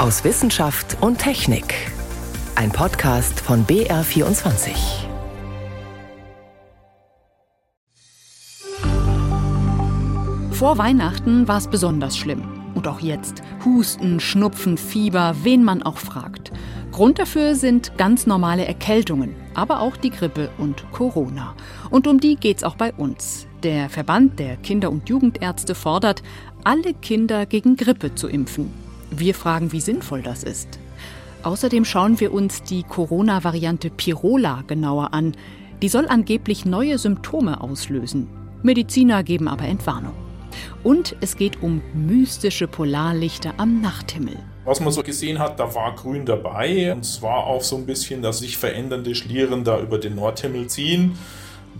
aus 0.00 0.24
Wissenschaft 0.24 0.96
und 1.02 1.18
Technik. 1.18 1.74
Ein 2.54 2.72
Podcast 2.72 3.38
von 3.38 3.66
BR24. 3.66 4.70
Vor 10.52 10.78
Weihnachten 10.78 11.46
war 11.46 11.58
es 11.58 11.68
besonders 11.68 12.16
schlimm. 12.16 12.42
Und 12.74 12.88
auch 12.88 13.00
jetzt. 13.00 13.42
Husten, 13.62 14.20
Schnupfen, 14.20 14.78
Fieber, 14.78 15.36
wen 15.42 15.64
man 15.64 15.82
auch 15.82 15.98
fragt. 15.98 16.50
Grund 16.92 17.18
dafür 17.18 17.54
sind 17.54 17.98
ganz 17.98 18.26
normale 18.26 18.64
Erkältungen, 18.64 19.34
aber 19.52 19.80
auch 19.80 19.98
die 19.98 20.10
Grippe 20.10 20.48
und 20.56 20.90
Corona. 20.92 21.54
Und 21.90 22.06
um 22.06 22.20
die 22.20 22.36
geht's 22.36 22.64
auch 22.64 22.76
bei 22.76 22.94
uns. 22.94 23.46
Der 23.62 23.90
Verband 23.90 24.38
der 24.38 24.56
Kinder- 24.56 24.90
und 24.90 25.10
Jugendärzte 25.10 25.74
fordert, 25.74 26.22
alle 26.64 26.94
Kinder 26.94 27.44
gegen 27.44 27.76
Grippe 27.76 28.14
zu 28.14 28.28
impfen. 28.28 28.89
Wir 29.10 29.34
fragen, 29.34 29.72
wie 29.72 29.80
sinnvoll 29.80 30.22
das 30.22 30.44
ist. 30.44 30.78
Außerdem 31.42 31.84
schauen 31.84 32.20
wir 32.20 32.32
uns 32.32 32.62
die 32.62 32.82
Corona-Variante 32.82 33.90
Pirola 33.90 34.62
genauer 34.66 35.12
an. 35.14 35.34
Die 35.82 35.88
soll 35.88 36.06
angeblich 36.08 36.64
neue 36.64 36.98
Symptome 36.98 37.60
auslösen. 37.60 38.28
Mediziner 38.62 39.22
geben 39.22 39.48
aber 39.48 39.64
Entwarnung. 39.64 40.12
Und 40.82 41.16
es 41.20 41.36
geht 41.36 41.62
um 41.62 41.80
mystische 41.94 42.68
Polarlichter 42.68 43.54
am 43.56 43.80
Nachthimmel. 43.80 44.36
Was 44.64 44.80
man 44.80 44.92
so 44.92 45.02
gesehen 45.02 45.38
hat, 45.38 45.58
da 45.58 45.74
war 45.74 45.94
Grün 45.94 46.26
dabei. 46.26 46.92
Und 46.92 47.04
zwar 47.04 47.46
auch 47.46 47.62
so 47.62 47.76
ein 47.76 47.86
bisschen, 47.86 48.22
dass 48.22 48.38
sich 48.38 48.58
verändernde 48.58 49.14
Schlieren 49.14 49.64
da 49.64 49.80
über 49.80 49.98
den 49.98 50.16
Nordhimmel 50.16 50.66
ziehen. 50.66 51.16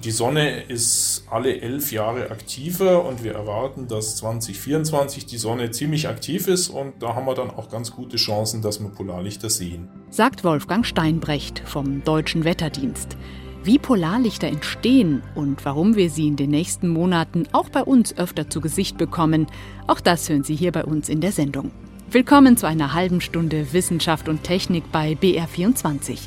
Die 0.03 0.13
Sonne 0.13 0.63
ist 0.63 1.25
alle 1.31 1.61
elf 1.61 1.93
Jahre 1.93 2.31
aktiver 2.31 3.05
und 3.05 3.23
wir 3.23 3.35
erwarten, 3.35 3.87
dass 3.87 4.17
2024 4.17 5.27
die 5.27 5.37
Sonne 5.37 5.71
ziemlich 5.73 6.09
aktiv 6.09 6.49
ist 6.49 6.71
und 6.71 6.95
da 7.01 7.15
haben 7.15 7.27
wir 7.27 7.35
dann 7.35 7.51
auch 7.51 7.69
ganz 7.69 7.91
gute 7.91 8.17
Chancen, 8.17 8.63
dass 8.63 8.81
wir 8.81 8.89
Polarlichter 8.89 9.51
sehen. 9.51 9.89
Sagt 10.09 10.43
Wolfgang 10.43 10.87
Steinbrecht 10.87 11.63
vom 11.67 12.03
Deutschen 12.03 12.45
Wetterdienst. 12.45 13.19
Wie 13.63 13.79
Polarlichter 13.79 14.49
entstehen 14.49 15.23
und 15.35 15.67
warum 15.67 15.95
wir 15.95 16.09
sie 16.09 16.29
in 16.29 16.37
den 16.37 16.51
nächsten 16.51 16.89
Monaten 16.89 17.47
auch 17.53 17.69
bei 17.69 17.83
uns 17.83 18.17
öfter 18.17 18.49
zu 18.49 18.63
Gesicht 18.63 18.97
bekommen, 18.97 19.49
auch 19.87 20.01
das 20.01 20.31
hören 20.31 20.45
Sie 20.45 20.57
hier 20.57 20.73
bei 20.73 20.85
uns 20.85 21.11
in 21.11 21.21
der 21.21 21.33
Sendung. 21.33 21.71
Willkommen 22.11 22.57
zu 22.57 22.67
einer 22.67 22.95
halben 22.95 23.21
Stunde 23.21 23.75
Wissenschaft 23.75 24.31
und 24.31 24.45
Technik 24.45 24.91
bei 24.91 25.13
BR24. 25.13 26.21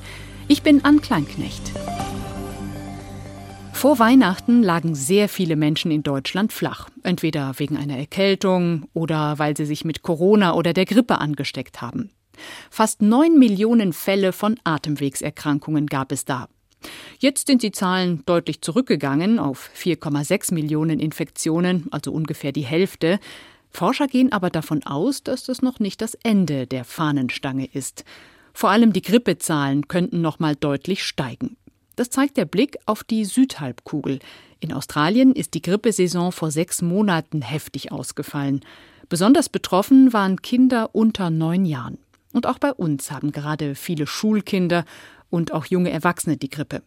Ich 0.48 0.62
bin 0.62 0.86
Ann 0.86 1.02
Kleinknecht. 1.02 1.72
Vor 3.84 4.00
Weihnachten 4.00 4.64
lagen 4.64 4.96
sehr 4.96 5.28
viele 5.28 5.58
Menschen 5.58 5.92
in 5.92 6.04
Deutschland 6.04 6.54
flach, 6.54 6.88
entweder 7.04 7.60
wegen 7.60 7.76
einer 7.76 7.98
Erkältung 7.98 8.88
oder 8.94 9.40
weil 9.40 9.58
sie 9.58 9.66
sich 9.66 9.84
mit 9.84 10.04
Corona 10.04 10.54
oder 10.54 10.72
der 10.72 10.86
Grippe 10.86 11.18
angesteckt 11.18 11.82
haben. 11.82 12.10
Fast 12.70 13.02
neun 13.02 13.38
Millionen 13.38 13.92
Fälle 13.92 14.32
von 14.32 14.58
Atemwegserkrankungen 14.64 15.88
gab 15.88 16.14
es 16.14 16.24
da. 16.24 16.48
Jetzt 17.20 17.48
sind 17.48 17.62
die 17.62 17.74
Zahlen 17.74 18.24
deutlich 18.26 18.62
zurückgegangen 18.62 19.38
auf 19.38 19.70
4,6 19.78 20.54
Millionen 20.54 21.02
Infektionen, 21.02 21.88
also 21.92 22.14
ungefähr 22.14 22.54
die 22.54 22.62
Hälfte. 22.62 23.20
Forscher 23.70 24.08
gehen 24.08 24.32
aber 24.32 24.50
davon 24.50 24.84
aus, 24.84 25.24
dass 25.24 25.44
das 25.44 25.62
noch 25.62 25.82
nicht 25.82 26.00
das 26.00 26.14
Ende 26.24 26.68
der 26.68 26.86
Fahnenstange 26.86 27.66
ist. 27.66 28.06
Vor 28.54 28.70
allem 28.70 28.94
die 28.94 29.02
Grippezahlen 29.02 29.90
könnten 29.90 30.22
noch 30.22 30.40
mal 30.40 30.56
deutlich 30.56 31.04
steigen. 31.04 31.58
Das 31.96 32.10
zeigt 32.10 32.38
der 32.38 32.46
Blick 32.46 32.78
auf 32.86 33.04
die 33.04 33.26
Südhalbkugel. 33.26 34.20
In 34.60 34.74
Australien 34.74 35.34
ist 35.34 35.54
die 35.54 35.62
Grippesaison 35.62 36.32
vor 36.32 36.50
sechs 36.50 36.82
Monaten 36.82 37.42
heftig 37.42 37.92
ausgefallen. 37.92 38.62
Besonders 39.10 39.50
betroffen 39.50 40.14
waren 40.14 40.42
Kinder 40.42 40.90
unter 40.94 41.30
neun 41.30 41.66
Jahren. 41.66 41.98
Und 42.32 42.48
auch 42.48 42.58
bei 42.58 42.74
uns 42.74 43.12
haben 43.12 43.32
gerade 43.32 43.76
viele 43.76 44.08
Schulkinder 44.08 44.86
und 45.30 45.52
auch 45.54 45.66
junge 45.66 45.92
Erwachsene 45.92 46.38
die 46.38 46.50
Grippe. 46.50 46.82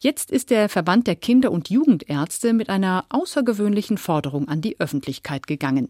Jetzt 0.00 0.30
ist 0.30 0.50
der 0.50 0.68
Verband 0.68 1.06
der 1.06 1.16
Kinder- 1.16 1.52
und 1.52 1.70
Jugendärzte 1.70 2.52
mit 2.52 2.68
einer 2.68 3.04
außergewöhnlichen 3.10 3.98
Forderung 3.98 4.48
an 4.48 4.60
die 4.60 4.80
Öffentlichkeit 4.80 5.46
gegangen. 5.46 5.88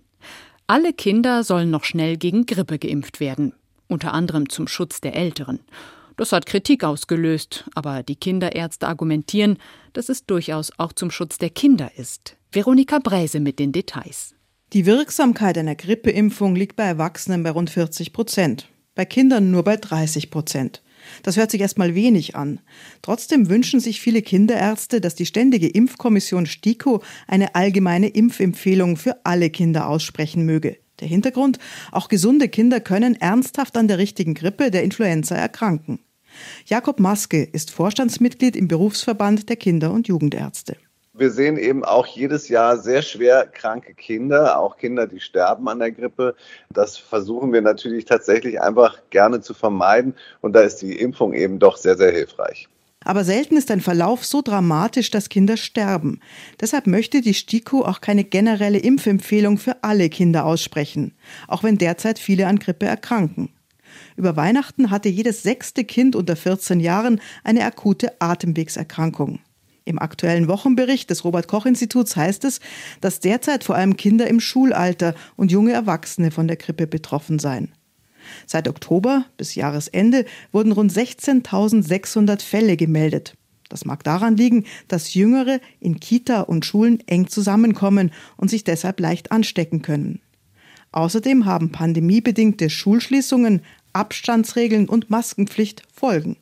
Alle 0.66 0.92
Kinder 0.92 1.44
sollen 1.44 1.70
noch 1.70 1.84
schnell 1.84 2.16
gegen 2.16 2.46
Grippe 2.46 2.78
geimpft 2.78 3.20
werden, 3.20 3.54
unter 3.88 4.12
anderem 4.14 4.48
zum 4.48 4.68
Schutz 4.68 5.00
der 5.00 5.14
Älteren. 5.16 5.60
Das 6.16 6.32
hat 6.32 6.46
Kritik 6.46 6.84
ausgelöst, 6.84 7.64
aber 7.74 8.02
die 8.02 8.16
Kinderärzte 8.16 8.86
argumentieren, 8.86 9.58
dass 9.92 10.08
es 10.08 10.26
durchaus 10.26 10.70
auch 10.78 10.92
zum 10.92 11.10
Schutz 11.10 11.38
der 11.38 11.50
Kinder 11.50 11.90
ist. 11.96 12.36
Veronika 12.50 12.98
Bräse 12.98 13.40
mit 13.40 13.58
den 13.58 13.72
Details. 13.72 14.34
Die 14.72 14.86
Wirksamkeit 14.86 15.58
einer 15.58 15.74
Grippeimpfung 15.74 16.54
liegt 16.54 16.76
bei 16.76 16.84
Erwachsenen 16.84 17.42
bei 17.42 17.50
rund 17.50 17.70
40 17.70 18.12
Prozent, 18.12 18.68
bei 18.94 19.04
Kindern 19.04 19.50
nur 19.50 19.64
bei 19.64 19.76
30 19.76 20.30
Prozent. 20.30 20.82
Das 21.22 21.36
hört 21.36 21.50
sich 21.50 21.60
erstmal 21.60 21.94
wenig 21.94 22.36
an. 22.36 22.60
Trotzdem 23.02 23.48
wünschen 23.48 23.80
sich 23.80 24.00
viele 24.00 24.22
Kinderärzte, 24.22 25.00
dass 25.00 25.14
die 25.14 25.26
Ständige 25.26 25.68
Impfkommission 25.68 26.46
STIKO 26.46 27.02
eine 27.26 27.54
allgemeine 27.54 28.08
Impfempfehlung 28.08 28.96
für 28.96 29.24
alle 29.24 29.50
Kinder 29.50 29.88
aussprechen 29.88 30.44
möge. 30.46 30.76
Der 31.02 31.08
Hintergrund, 31.08 31.58
auch 31.90 32.06
gesunde 32.06 32.48
Kinder 32.48 32.78
können 32.78 33.20
ernsthaft 33.20 33.76
an 33.76 33.88
der 33.88 33.98
richtigen 33.98 34.34
Grippe, 34.34 34.70
der 34.70 34.84
Influenza, 34.84 35.34
erkranken. 35.34 35.98
Jakob 36.64 37.00
Maske 37.00 37.42
ist 37.42 37.72
Vorstandsmitglied 37.72 38.54
im 38.54 38.68
Berufsverband 38.68 39.48
der 39.48 39.56
Kinder- 39.56 39.90
und 39.90 40.06
Jugendärzte. 40.06 40.76
Wir 41.12 41.32
sehen 41.32 41.58
eben 41.58 41.84
auch 41.84 42.06
jedes 42.06 42.48
Jahr 42.48 42.78
sehr 42.78 43.02
schwer 43.02 43.46
kranke 43.46 43.94
Kinder, 43.94 44.60
auch 44.60 44.76
Kinder, 44.76 45.08
die 45.08 45.18
sterben 45.18 45.68
an 45.68 45.80
der 45.80 45.90
Grippe. 45.90 46.36
Das 46.70 46.96
versuchen 46.96 47.52
wir 47.52 47.62
natürlich 47.62 48.04
tatsächlich 48.04 48.60
einfach 48.60 48.98
gerne 49.10 49.40
zu 49.40 49.54
vermeiden. 49.54 50.14
Und 50.40 50.52
da 50.52 50.60
ist 50.60 50.76
die 50.82 51.00
Impfung 51.00 51.34
eben 51.34 51.58
doch 51.58 51.78
sehr, 51.78 51.96
sehr 51.96 52.12
hilfreich. 52.12 52.68
Aber 53.04 53.24
selten 53.24 53.56
ist 53.56 53.70
ein 53.70 53.80
Verlauf 53.80 54.24
so 54.24 54.42
dramatisch, 54.42 55.10
dass 55.10 55.28
Kinder 55.28 55.56
sterben. 55.56 56.20
Deshalb 56.60 56.86
möchte 56.86 57.20
die 57.20 57.34
STIKO 57.34 57.84
auch 57.84 58.00
keine 58.00 58.24
generelle 58.24 58.78
Impfempfehlung 58.78 59.58
für 59.58 59.82
alle 59.82 60.08
Kinder 60.08 60.44
aussprechen, 60.44 61.14
auch 61.48 61.62
wenn 61.62 61.78
derzeit 61.78 62.18
viele 62.18 62.46
an 62.46 62.58
Grippe 62.58 62.86
erkranken. 62.86 63.50
Über 64.16 64.36
Weihnachten 64.36 64.90
hatte 64.90 65.08
jedes 65.08 65.42
sechste 65.42 65.84
Kind 65.84 66.16
unter 66.16 66.36
14 66.36 66.80
Jahren 66.80 67.20
eine 67.44 67.64
akute 67.64 68.20
Atemwegserkrankung. 68.20 69.40
Im 69.84 69.98
aktuellen 69.98 70.48
Wochenbericht 70.48 71.10
des 71.10 71.24
Robert 71.24 71.48
Koch 71.48 71.66
Instituts 71.66 72.14
heißt 72.14 72.44
es, 72.44 72.60
dass 73.00 73.20
derzeit 73.20 73.64
vor 73.64 73.74
allem 73.74 73.96
Kinder 73.96 74.28
im 74.28 74.38
Schulalter 74.38 75.14
und 75.36 75.50
junge 75.50 75.72
Erwachsene 75.72 76.30
von 76.30 76.46
der 76.46 76.56
Grippe 76.56 76.86
betroffen 76.86 77.38
seien. 77.38 77.72
Seit 78.46 78.68
Oktober 78.68 79.26
bis 79.36 79.54
Jahresende 79.54 80.24
wurden 80.52 80.72
rund 80.72 80.92
16.600 80.92 82.42
Fälle 82.42 82.76
gemeldet. 82.76 83.34
Das 83.68 83.84
mag 83.86 84.04
daran 84.04 84.36
liegen, 84.36 84.64
dass 84.88 85.14
Jüngere 85.14 85.58
in 85.80 85.98
Kita 85.98 86.42
und 86.42 86.66
Schulen 86.66 87.02
eng 87.06 87.28
zusammenkommen 87.28 88.12
und 88.36 88.50
sich 88.50 88.64
deshalb 88.64 89.00
leicht 89.00 89.32
anstecken 89.32 89.80
können. 89.80 90.20
Außerdem 90.92 91.46
haben 91.46 91.72
pandemiebedingte 91.72 92.68
Schulschließungen, 92.68 93.62
Abstandsregeln 93.94 94.88
und 94.88 95.08
Maskenpflicht 95.08 95.82
Folgen. 95.92 96.36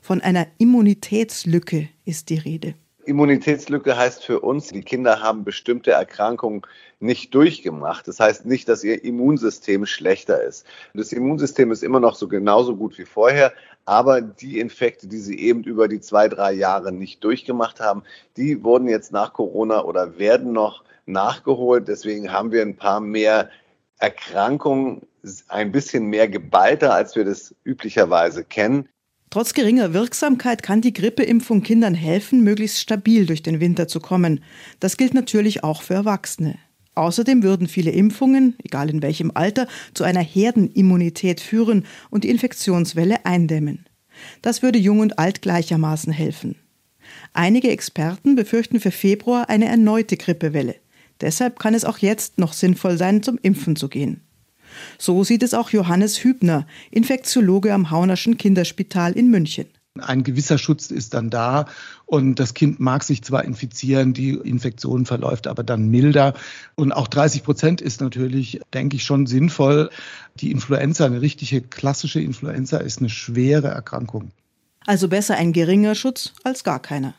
Von 0.00 0.20
einer 0.20 0.46
Immunitätslücke 0.58 1.88
ist 2.04 2.30
die 2.30 2.38
Rede. 2.38 2.74
Immunitätslücke 3.08 3.96
heißt 3.96 4.24
für 4.24 4.40
uns, 4.40 4.68
die 4.68 4.82
Kinder 4.82 5.22
haben 5.22 5.44
bestimmte 5.44 5.92
Erkrankungen 5.92 6.62
nicht 7.00 7.34
durchgemacht. 7.34 8.06
Das 8.06 8.20
heißt 8.20 8.46
nicht, 8.46 8.68
dass 8.68 8.84
ihr 8.84 9.02
Immunsystem 9.02 9.86
schlechter 9.86 10.42
ist. 10.42 10.66
Das 10.94 11.12
Immunsystem 11.12 11.72
ist 11.72 11.82
immer 11.82 12.00
noch 12.00 12.14
so 12.14 12.28
genauso 12.28 12.76
gut 12.76 12.98
wie 12.98 13.04
vorher, 13.04 13.52
aber 13.84 14.20
die 14.20 14.60
Infekte, 14.60 15.08
die 15.08 15.18
sie 15.18 15.38
eben 15.38 15.64
über 15.64 15.88
die 15.88 16.00
zwei, 16.00 16.28
drei 16.28 16.52
Jahre 16.52 16.92
nicht 16.92 17.24
durchgemacht 17.24 17.80
haben, 17.80 18.02
die 18.36 18.62
wurden 18.62 18.86
jetzt 18.86 19.12
nach 19.12 19.32
Corona 19.32 19.84
oder 19.84 20.18
werden 20.18 20.52
noch 20.52 20.84
nachgeholt. 21.06 21.88
Deswegen 21.88 22.30
haben 22.30 22.52
wir 22.52 22.62
ein 22.62 22.76
paar 22.76 23.00
mehr 23.00 23.48
Erkrankungen, 23.98 25.06
ein 25.48 25.72
bisschen 25.72 26.06
mehr 26.06 26.28
geballter, 26.28 26.94
als 26.94 27.16
wir 27.16 27.24
das 27.24 27.54
üblicherweise 27.64 28.44
kennen. 28.44 28.88
Trotz 29.30 29.52
geringer 29.52 29.92
Wirksamkeit 29.92 30.62
kann 30.62 30.80
die 30.80 30.94
Grippeimpfung 30.94 31.62
Kindern 31.62 31.94
helfen, 31.94 32.42
möglichst 32.42 32.80
stabil 32.80 33.26
durch 33.26 33.42
den 33.42 33.60
Winter 33.60 33.86
zu 33.86 34.00
kommen. 34.00 34.42
Das 34.80 34.96
gilt 34.96 35.12
natürlich 35.12 35.64
auch 35.64 35.82
für 35.82 35.94
Erwachsene. 35.94 36.56
Außerdem 36.94 37.42
würden 37.42 37.68
viele 37.68 37.90
Impfungen, 37.90 38.56
egal 38.64 38.90
in 38.90 39.02
welchem 39.02 39.30
Alter, 39.32 39.68
zu 39.94 40.02
einer 40.02 40.22
Herdenimmunität 40.22 41.40
führen 41.40 41.84
und 42.10 42.24
die 42.24 42.30
Infektionswelle 42.30 43.24
eindämmen. 43.24 43.86
Das 44.42 44.62
würde 44.62 44.78
jung 44.78 45.00
und 45.00 45.18
alt 45.18 45.42
gleichermaßen 45.42 46.12
helfen. 46.12 46.56
Einige 47.32 47.70
Experten 47.70 48.34
befürchten 48.34 48.80
für 48.80 48.90
Februar 48.90 49.48
eine 49.48 49.66
erneute 49.66 50.16
Grippewelle. 50.16 50.76
Deshalb 51.20 51.58
kann 51.58 51.74
es 51.74 51.84
auch 51.84 51.98
jetzt 51.98 52.38
noch 52.38 52.52
sinnvoll 52.52 52.96
sein, 52.96 53.22
zum 53.22 53.38
Impfen 53.42 53.76
zu 53.76 53.88
gehen. 53.88 54.22
So 54.98 55.24
sieht 55.24 55.42
es 55.42 55.54
auch 55.54 55.70
Johannes 55.70 56.22
Hübner, 56.24 56.66
Infektiologe 56.90 57.72
am 57.72 57.90
Haunerschen 57.90 58.38
Kinderspital 58.38 59.12
in 59.12 59.30
München. 59.30 59.66
Ein 60.00 60.22
gewisser 60.22 60.58
Schutz 60.58 60.90
ist 60.90 61.14
dann 61.14 61.28
da 61.28 61.66
und 62.06 62.36
das 62.36 62.54
Kind 62.54 62.78
mag 62.78 63.02
sich 63.02 63.22
zwar 63.22 63.44
infizieren, 63.44 64.12
die 64.12 64.30
Infektion 64.30 65.06
verläuft 65.06 65.46
aber 65.46 65.64
dann 65.64 65.88
milder. 65.88 66.34
Und 66.76 66.92
auch 66.92 67.08
30 67.08 67.42
Prozent 67.42 67.80
ist 67.80 68.00
natürlich, 68.00 68.60
denke 68.72 68.96
ich, 68.96 69.04
schon 69.04 69.26
sinnvoll. 69.26 69.90
Die 70.36 70.50
Influenza, 70.50 71.04
eine 71.04 71.20
richtige 71.20 71.60
klassische 71.60 72.20
Influenza, 72.20 72.78
ist 72.78 73.00
eine 73.00 73.10
schwere 73.10 73.68
Erkrankung. 73.68 74.30
Also 74.86 75.08
besser 75.08 75.36
ein 75.36 75.52
geringer 75.52 75.94
Schutz 75.94 76.32
als 76.44 76.64
gar 76.64 76.80
keiner. 76.80 77.14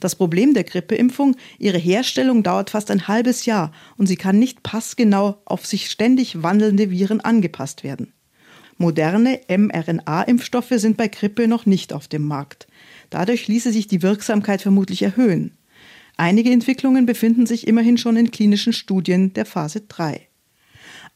Das 0.00 0.14
Problem 0.14 0.54
der 0.54 0.64
Grippeimpfung, 0.64 1.36
ihre 1.58 1.78
Herstellung 1.78 2.42
dauert 2.42 2.70
fast 2.70 2.90
ein 2.90 3.08
halbes 3.08 3.46
Jahr 3.46 3.72
und 3.96 4.06
sie 4.06 4.16
kann 4.16 4.38
nicht 4.38 4.62
passgenau 4.62 5.38
auf 5.44 5.66
sich 5.66 5.90
ständig 5.90 6.42
wandelnde 6.42 6.90
Viren 6.90 7.20
angepasst 7.20 7.84
werden. 7.84 8.12
Moderne 8.78 9.40
mRNA-Impfstoffe 9.48 10.72
sind 10.72 10.96
bei 10.96 11.08
Grippe 11.08 11.48
noch 11.48 11.64
nicht 11.64 11.92
auf 11.92 12.08
dem 12.08 12.26
Markt. 12.26 12.66
Dadurch 13.08 13.48
ließe 13.48 13.72
sich 13.72 13.86
die 13.86 14.02
Wirksamkeit 14.02 14.60
vermutlich 14.60 15.02
erhöhen. 15.02 15.56
Einige 16.18 16.50
Entwicklungen 16.50 17.06
befinden 17.06 17.46
sich 17.46 17.66
immerhin 17.66 17.98
schon 17.98 18.16
in 18.16 18.30
klinischen 18.30 18.72
Studien 18.72 19.32
der 19.32 19.46
Phase 19.46 19.82
3. 19.82 20.25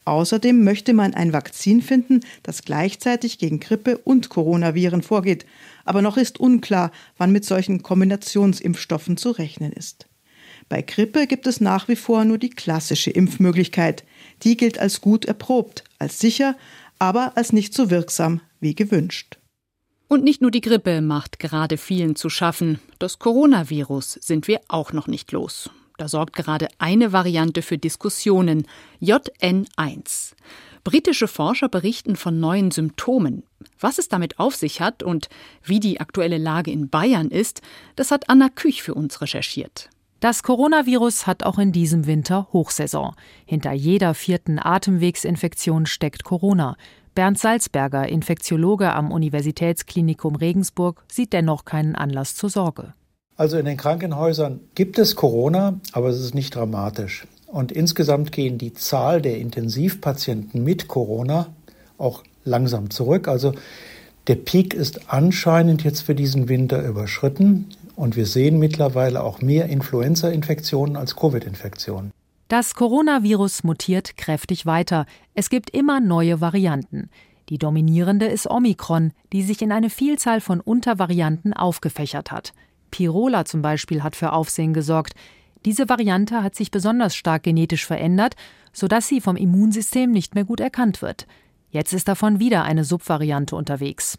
Außerdem 0.05 0.63
möchte 0.63 0.93
man 0.93 1.13
ein 1.13 1.31
Vakzin 1.31 1.81
finden, 1.81 2.21
das 2.43 2.63
gleichzeitig 2.63 3.37
gegen 3.37 3.59
Grippe 3.59 3.97
und 3.99 4.29
Coronaviren 4.29 5.03
vorgeht, 5.03 5.45
aber 5.85 6.01
noch 6.01 6.17
ist 6.17 6.39
unklar, 6.39 6.91
wann 7.17 7.31
mit 7.31 7.45
solchen 7.45 7.83
Kombinationsimpfstoffen 7.83 9.17
zu 9.17 9.31
rechnen 9.31 9.71
ist. 9.71 10.07
Bei 10.69 10.81
Grippe 10.81 11.27
gibt 11.27 11.47
es 11.47 11.61
nach 11.61 11.87
wie 11.87 11.95
vor 11.95 12.25
nur 12.25 12.37
die 12.37 12.49
klassische 12.49 13.11
Impfmöglichkeit. 13.11 14.03
Die 14.43 14.57
gilt 14.57 14.79
als 14.79 15.01
gut 15.01 15.25
erprobt, 15.25 15.83
als 15.99 16.19
sicher, 16.19 16.55
aber 16.97 17.35
als 17.35 17.51
nicht 17.51 17.73
so 17.73 17.89
wirksam 17.89 18.41
wie 18.59 18.73
gewünscht. 18.73 19.37
Und 20.07 20.23
nicht 20.23 20.41
nur 20.41 20.51
die 20.51 20.61
Grippe 20.61 21.01
macht 21.01 21.39
gerade 21.39 21.77
vielen 21.77 22.15
zu 22.15 22.29
schaffen. 22.29 22.79
Das 22.99 23.19
Coronavirus 23.19 24.13
sind 24.21 24.47
wir 24.47 24.61
auch 24.67 24.93
noch 24.93 25.07
nicht 25.07 25.31
los. 25.31 25.69
Da 26.01 26.07
sorgt 26.07 26.33
gerade 26.35 26.67
eine 26.79 27.13
Variante 27.13 27.61
für 27.61 27.77
Diskussionen, 27.77 28.65
JN1. 29.03 30.33
Britische 30.83 31.27
Forscher 31.27 31.69
berichten 31.69 32.15
von 32.15 32.39
neuen 32.39 32.71
Symptomen. 32.71 33.43
Was 33.79 33.99
es 33.99 34.07
damit 34.07 34.39
auf 34.39 34.55
sich 34.55 34.81
hat 34.81 35.03
und 35.03 35.29
wie 35.63 35.79
die 35.79 35.99
aktuelle 35.99 36.39
Lage 36.39 36.71
in 36.71 36.89
Bayern 36.89 37.29
ist, 37.29 37.61
das 37.95 38.09
hat 38.09 38.31
Anna 38.31 38.49
Küch 38.49 38.81
für 38.81 38.95
uns 38.95 39.21
recherchiert. 39.21 39.91
Das 40.21 40.41
Coronavirus 40.41 41.27
hat 41.27 41.43
auch 41.43 41.59
in 41.59 41.71
diesem 41.71 42.07
Winter 42.07 42.47
Hochsaison. 42.51 43.13
Hinter 43.45 43.71
jeder 43.71 44.15
vierten 44.15 44.57
Atemwegsinfektion 44.57 45.85
steckt 45.85 46.23
Corona. 46.23 46.77
Bernd 47.13 47.37
Salzberger, 47.37 48.09
Infektiologe 48.09 48.91
am 48.91 49.11
Universitätsklinikum 49.11 50.35
Regensburg, 50.35 51.03
sieht 51.11 51.31
dennoch 51.31 51.63
keinen 51.63 51.95
Anlass 51.95 52.35
zur 52.35 52.49
Sorge. 52.49 52.95
Also 53.41 53.57
in 53.57 53.65
den 53.65 53.75
Krankenhäusern 53.75 54.59
gibt 54.75 54.99
es 54.99 55.15
Corona, 55.15 55.79
aber 55.93 56.09
es 56.09 56.19
ist 56.19 56.35
nicht 56.35 56.53
dramatisch. 56.53 57.25
Und 57.47 57.71
insgesamt 57.71 58.31
gehen 58.31 58.59
die 58.59 58.75
Zahl 58.75 59.19
der 59.19 59.39
Intensivpatienten 59.39 60.63
mit 60.63 60.87
Corona 60.87 61.47
auch 61.97 62.21
langsam 62.45 62.91
zurück. 62.91 63.27
Also 63.27 63.53
der 64.27 64.35
Peak 64.35 64.75
ist 64.75 65.09
anscheinend 65.11 65.83
jetzt 65.83 66.01
für 66.01 66.13
diesen 66.13 66.49
Winter 66.49 66.85
überschritten 66.85 67.65
und 67.95 68.15
wir 68.15 68.27
sehen 68.27 68.59
mittlerweile 68.59 69.23
auch 69.23 69.41
mehr 69.41 69.65
Influenza-Infektionen 69.69 70.95
als 70.95 71.15
Covid-Infektionen. 71.15 72.11
Das 72.47 72.75
Coronavirus 72.75 73.63
mutiert 73.63 74.17
kräftig 74.17 74.67
weiter. 74.67 75.07
Es 75.33 75.49
gibt 75.49 75.71
immer 75.71 75.99
neue 75.99 76.41
Varianten. 76.41 77.09
Die 77.49 77.57
dominierende 77.57 78.27
ist 78.27 78.47
Omikron, 78.47 79.13
die 79.33 79.41
sich 79.41 79.63
in 79.63 79.71
eine 79.71 79.89
Vielzahl 79.89 80.41
von 80.41 80.61
Untervarianten 80.61 81.53
aufgefächert 81.53 82.31
hat. 82.31 82.53
Pirola 82.91 83.45
zum 83.45 83.61
Beispiel 83.61 84.03
hat 84.03 84.15
für 84.15 84.33
Aufsehen 84.33 84.73
gesorgt. 84.73 85.13
Diese 85.65 85.89
Variante 85.89 86.43
hat 86.43 86.55
sich 86.55 86.71
besonders 86.71 87.15
stark 87.15 87.43
genetisch 87.43 87.85
verändert, 87.85 88.35
sodass 88.73 89.07
sie 89.07 89.21
vom 89.21 89.35
Immunsystem 89.35 90.11
nicht 90.11 90.35
mehr 90.35 90.43
gut 90.43 90.59
erkannt 90.59 91.01
wird. 91.01 91.27
Jetzt 91.71 91.93
ist 91.93 92.07
davon 92.07 92.39
wieder 92.39 92.63
eine 92.63 92.83
Subvariante 92.83 93.55
unterwegs. 93.55 94.17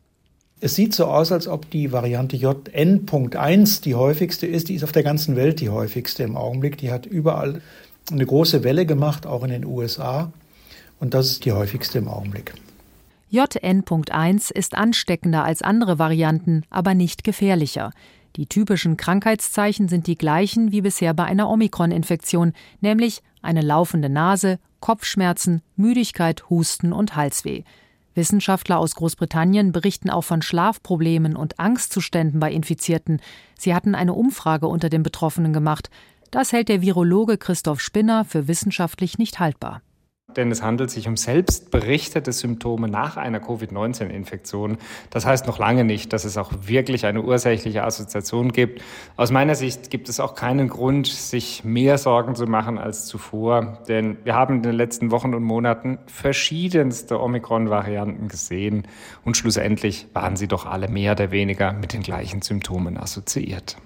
Es 0.60 0.76
sieht 0.76 0.94
so 0.94 1.06
aus, 1.06 1.32
als 1.32 1.48
ob 1.48 1.68
die 1.70 1.90
Variante 1.90 2.36
JN.1 2.36 3.82
die 3.82 3.96
häufigste 3.96 4.46
ist. 4.46 4.68
Die 4.68 4.74
ist 4.74 4.84
auf 4.84 4.92
der 4.92 5.02
ganzen 5.02 5.34
Welt 5.34 5.60
die 5.60 5.70
häufigste 5.70 6.22
im 6.22 6.36
Augenblick. 6.36 6.78
Die 6.78 6.92
hat 6.92 7.04
überall 7.04 7.60
eine 8.10 8.24
große 8.24 8.62
Welle 8.62 8.86
gemacht, 8.86 9.26
auch 9.26 9.42
in 9.42 9.50
den 9.50 9.64
USA. 9.64 10.32
Und 11.00 11.14
das 11.14 11.30
ist 11.30 11.44
die 11.44 11.52
häufigste 11.52 11.98
im 11.98 12.06
Augenblick. 12.06 12.54
JN.1 13.30 14.52
ist 14.52 14.76
ansteckender 14.76 15.42
als 15.42 15.62
andere 15.62 15.98
Varianten, 15.98 16.62
aber 16.70 16.94
nicht 16.94 17.24
gefährlicher. 17.24 17.90
Die 18.36 18.46
typischen 18.46 18.96
Krankheitszeichen 18.96 19.88
sind 19.88 20.06
die 20.06 20.16
gleichen 20.16 20.72
wie 20.72 20.80
bisher 20.80 21.12
bei 21.12 21.24
einer 21.24 21.50
Omikron-Infektion, 21.50 22.52
nämlich 22.80 23.22
eine 23.42 23.60
laufende 23.60 24.08
Nase, 24.08 24.58
Kopfschmerzen, 24.80 25.62
Müdigkeit, 25.76 26.48
Husten 26.48 26.92
und 26.92 27.14
Halsweh. 27.14 27.62
Wissenschaftler 28.14 28.78
aus 28.78 28.94
Großbritannien 28.94 29.72
berichten 29.72 30.10
auch 30.10 30.22
von 30.22 30.42
Schlafproblemen 30.42 31.36
und 31.36 31.58
Angstzuständen 31.58 32.40
bei 32.40 32.52
Infizierten. 32.52 33.20
Sie 33.58 33.74
hatten 33.74 33.94
eine 33.94 34.14
Umfrage 34.14 34.66
unter 34.66 34.88
den 34.88 35.02
Betroffenen 35.02 35.52
gemacht. 35.52 35.90
Das 36.30 36.52
hält 36.52 36.68
der 36.68 36.82
Virologe 36.82 37.38
Christoph 37.38 37.80
Spinner 37.80 38.24
für 38.24 38.48
wissenschaftlich 38.48 39.18
nicht 39.18 39.40
haltbar 39.40 39.82
denn 40.36 40.50
es 40.50 40.62
handelt 40.62 40.90
sich 40.90 41.08
um 41.08 41.16
selbstberichtete 41.16 42.32
Symptome 42.32 42.88
nach 42.88 43.16
einer 43.16 43.40
Covid-19-Infektion. 43.40 44.78
Das 45.10 45.26
heißt 45.26 45.46
noch 45.46 45.58
lange 45.58 45.84
nicht, 45.84 46.12
dass 46.12 46.24
es 46.24 46.36
auch 46.36 46.52
wirklich 46.62 47.06
eine 47.06 47.22
ursächliche 47.22 47.84
Assoziation 47.84 48.52
gibt. 48.52 48.82
Aus 49.16 49.30
meiner 49.30 49.54
Sicht 49.54 49.90
gibt 49.90 50.08
es 50.08 50.20
auch 50.20 50.34
keinen 50.34 50.68
Grund, 50.68 51.06
sich 51.06 51.64
mehr 51.64 51.98
Sorgen 51.98 52.34
zu 52.34 52.46
machen 52.46 52.78
als 52.78 53.06
zuvor, 53.06 53.78
denn 53.88 54.18
wir 54.24 54.34
haben 54.34 54.56
in 54.56 54.62
den 54.62 54.74
letzten 54.74 55.10
Wochen 55.10 55.34
und 55.34 55.42
Monaten 55.42 55.98
verschiedenste 56.06 57.20
Omikron-Varianten 57.20 58.28
gesehen 58.28 58.86
und 59.24 59.36
schlussendlich 59.36 60.06
waren 60.12 60.36
sie 60.36 60.48
doch 60.48 60.66
alle 60.66 60.88
mehr 60.88 61.12
oder 61.12 61.30
weniger 61.30 61.72
mit 61.72 61.92
den 61.92 62.02
gleichen 62.02 62.42
Symptomen 62.42 62.96
assoziiert. 62.96 63.76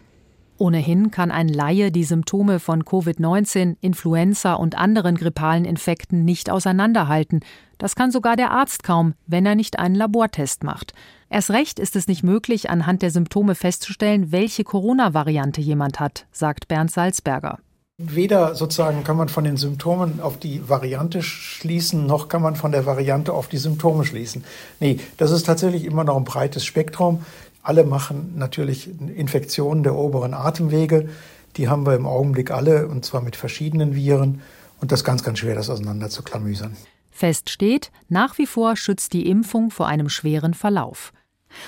Ohnehin 0.59 1.11
kann 1.11 1.31
ein 1.31 1.49
Laie 1.49 1.93
die 1.93 2.05
Symptome 2.05 2.61
von 2.61 2.85
Covid-19, 2.85 3.77
Influenza 3.81 4.55
und 4.55 4.77
anderen 4.77 5.17
grippalen 5.17 5.65
Infekten 5.65 6.25
nicht 6.25 6.51
auseinanderhalten. 6.51 7.41
Das 7.79 7.95
kann 7.95 8.11
sogar 8.11 8.37
der 8.37 8.53
Arzt 8.53 8.83
kaum, 8.83 9.15
wenn 9.27 9.45
er 9.45 9.55
nicht 9.55 9.79
einen 9.79 9.95
Labortest 9.95 10.65
macht. 10.65 10.95
Erst 11.29 11.51
recht 11.51 11.79
ist 11.79 11.95
es 11.95 12.09
nicht 12.09 12.23
möglich, 12.23 12.71
anhand 12.71 13.03
der 13.03 13.11
Symptome 13.11 13.55
festzustellen, 13.55 14.33
welche 14.33 14.65
Corona-Variante 14.65 15.61
jemand 15.61 16.01
hat, 16.01 16.27
sagt 16.33 16.69
Bernd 16.69 16.91
Salzberger. 16.91 17.59
Weder 17.99 18.55
sozusagen 18.55 19.05
kann 19.05 19.17
man 19.17 19.31
von 19.31 19.45
den 19.45 19.57
Symptomen 19.57 20.21
auf 20.21 20.39
die 20.39 20.69
Variante 20.69 21.23
schließen, 21.23 22.07
noch 22.07 22.29
kann 22.29 22.43
man 22.43 22.55
von 22.55 22.71
der 22.71 22.85
Variante 22.85 23.33
auf 23.33 23.49
die 23.49 23.57
Symptome 23.57 24.05
schließen. 24.05 24.45
Nee, 24.81 25.01
das 25.17 25.31
ist 25.31 25.47
tatsächlich 25.47 25.87
immer 25.87 26.05
noch 26.05 26.19
ein 26.19 26.25
breites 26.25 26.67
Spektrum. 26.67 27.25
Alle 27.67 27.83
machen 27.83 28.35
natürlich 28.37 28.89
Infektionen 29.01 29.83
der 29.83 29.97
oberen 29.97 30.35
Atemwege. 30.35 31.09
Die 31.57 31.69
haben 31.69 31.85
wir 31.85 31.97
im 31.97 32.07
Augenblick 32.07 32.53
alle, 32.53 32.87
und 32.87 33.05
zwar 33.05 33.23
mit 33.23 33.35
verschiedenen 33.35 33.97
Viren. 33.97 34.41
Und 34.81 34.93
das 34.93 35.01
ist 35.01 35.05
ganz, 35.05 35.25
ganz 35.25 35.41
schwer, 35.41 35.57
das 35.57 35.69
auseinander 35.69 36.09
zu 36.09 36.23
klamüsern. 36.23 36.77
Fest 37.11 37.51
steht, 37.51 37.91
nach 38.09 38.39
wie 38.39 38.47
vor 38.47 38.77
schützt 38.77 39.15
die 39.15 39.29
Impfung 39.29 39.73
vor 39.73 39.89
einem 39.89 40.09
schweren 40.09 40.55
Verlauf. 40.55 41.13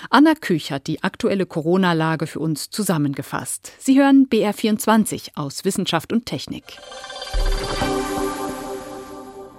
Anna 0.09 0.35
Küch 0.41 0.71
hat 0.71 0.87
die 0.87 1.03
aktuelle 1.03 1.47
Corona-Lage 1.47 2.29
für 2.29 2.39
uns 2.39 2.71
zusammengefasst. 2.71 3.73
Sie 3.81 3.99
hören 3.99 4.29
BR24 4.31 5.31
aus 5.35 5.65
Wissenschaft 5.65 6.13
und 6.13 6.27
Technik. 6.27 6.63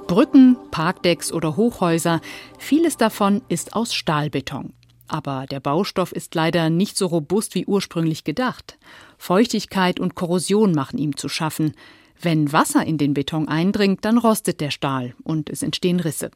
Brücken, 0.08 0.55
Parkdecks 0.72 1.34
oder 1.34 1.58
Hochhäuser, 1.58 2.22
vieles 2.58 2.96
davon 2.96 3.41
ist 3.50 3.74
aus 3.74 3.93
Stahlbeton. 3.93 4.72
Aber 5.09 5.47
der 5.47 5.59
Baustoff 5.59 6.11
ist 6.11 6.35
leider 6.35 6.69
nicht 6.69 6.95
so 6.95 7.07
robust 7.07 7.55
wie 7.55 7.65
ursprünglich 7.65 8.23
gedacht. 8.23 8.77
Feuchtigkeit 9.17 9.99
und 9.99 10.15
Korrosion 10.15 10.71
machen 10.71 10.99
ihm 10.99 11.17
zu 11.17 11.27
schaffen. 11.27 11.73
Wenn 12.21 12.53
Wasser 12.53 12.85
in 12.85 12.97
den 12.97 13.15
Beton 13.15 13.47
eindringt, 13.47 14.05
dann 14.05 14.17
rostet 14.17 14.61
der 14.61 14.71
Stahl 14.71 15.15
und 15.23 15.49
es 15.49 15.63
entstehen 15.63 15.99
Risse. 15.99 16.29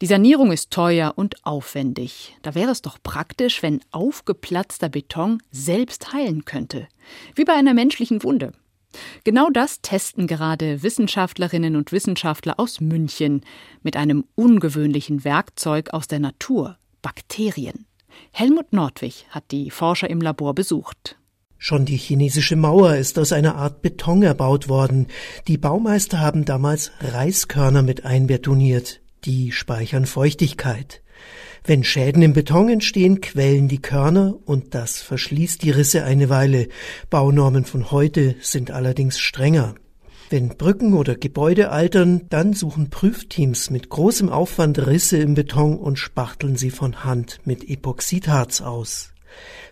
Die 0.00 0.06
Sanierung 0.06 0.52
ist 0.52 0.70
teuer 0.70 1.14
und 1.16 1.44
aufwendig. 1.44 2.36
Da 2.42 2.54
wäre 2.54 2.70
es 2.70 2.82
doch 2.82 2.98
praktisch, 3.02 3.62
wenn 3.62 3.80
aufgeplatzter 3.90 4.88
Beton 4.88 5.42
selbst 5.50 6.12
heilen 6.12 6.44
könnte. 6.44 6.86
Wie 7.34 7.44
bei 7.44 7.54
einer 7.54 7.74
menschlichen 7.74 8.22
Wunde. 8.22 8.52
Genau 9.24 9.50
das 9.50 9.80
testen 9.82 10.26
gerade 10.26 10.82
Wissenschaftlerinnen 10.82 11.74
und 11.74 11.90
Wissenschaftler 11.90 12.58
aus 12.58 12.80
München 12.80 13.42
mit 13.82 13.96
einem 13.96 14.24
ungewöhnlichen 14.36 15.24
Werkzeug 15.24 15.90
aus 15.92 16.06
der 16.06 16.20
Natur, 16.20 16.78
Bakterien. 17.02 17.87
Helmut 18.32 18.72
Nordwig 18.72 19.26
hat 19.30 19.44
die 19.50 19.70
Forscher 19.70 20.10
im 20.10 20.20
Labor 20.20 20.54
besucht. 20.54 21.16
Schon 21.60 21.84
die 21.84 21.96
chinesische 21.96 22.54
Mauer 22.54 22.94
ist 22.94 23.18
aus 23.18 23.32
einer 23.32 23.56
Art 23.56 23.82
Beton 23.82 24.22
erbaut 24.22 24.68
worden. 24.68 25.08
Die 25.48 25.58
Baumeister 25.58 26.20
haben 26.20 26.44
damals 26.44 26.92
Reiskörner 27.00 27.82
mit 27.82 28.04
einbetoniert. 28.04 29.00
Die 29.24 29.50
speichern 29.50 30.06
Feuchtigkeit. 30.06 31.02
Wenn 31.64 31.82
Schäden 31.82 32.22
im 32.22 32.32
Beton 32.32 32.68
entstehen, 32.68 33.20
quellen 33.20 33.66
die 33.66 33.82
Körner 33.82 34.36
und 34.44 34.74
das 34.74 35.02
verschließt 35.02 35.62
die 35.62 35.70
Risse 35.70 36.04
eine 36.04 36.28
Weile. 36.28 36.68
Baunormen 37.10 37.64
von 37.64 37.90
heute 37.90 38.36
sind 38.40 38.70
allerdings 38.70 39.18
strenger. 39.18 39.74
Wenn 40.30 40.48
Brücken 40.50 40.92
oder 40.92 41.14
Gebäude 41.14 41.70
altern, 41.70 42.26
dann 42.28 42.52
suchen 42.52 42.90
Prüfteams 42.90 43.70
mit 43.70 43.88
großem 43.88 44.28
Aufwand 44.28 44.86
Risse 44.86 45.16
im 45.16 45.32
Beton 45.32 45.78
und 45.78 45.98
spachteln 45.98 46.56
sie 46.56 46.70
von 46.70 47.02
Hand 47.02 47.40
mit 47.44 47.66
Epoxidharz 47.66 48.60
aus. 48.60 49.14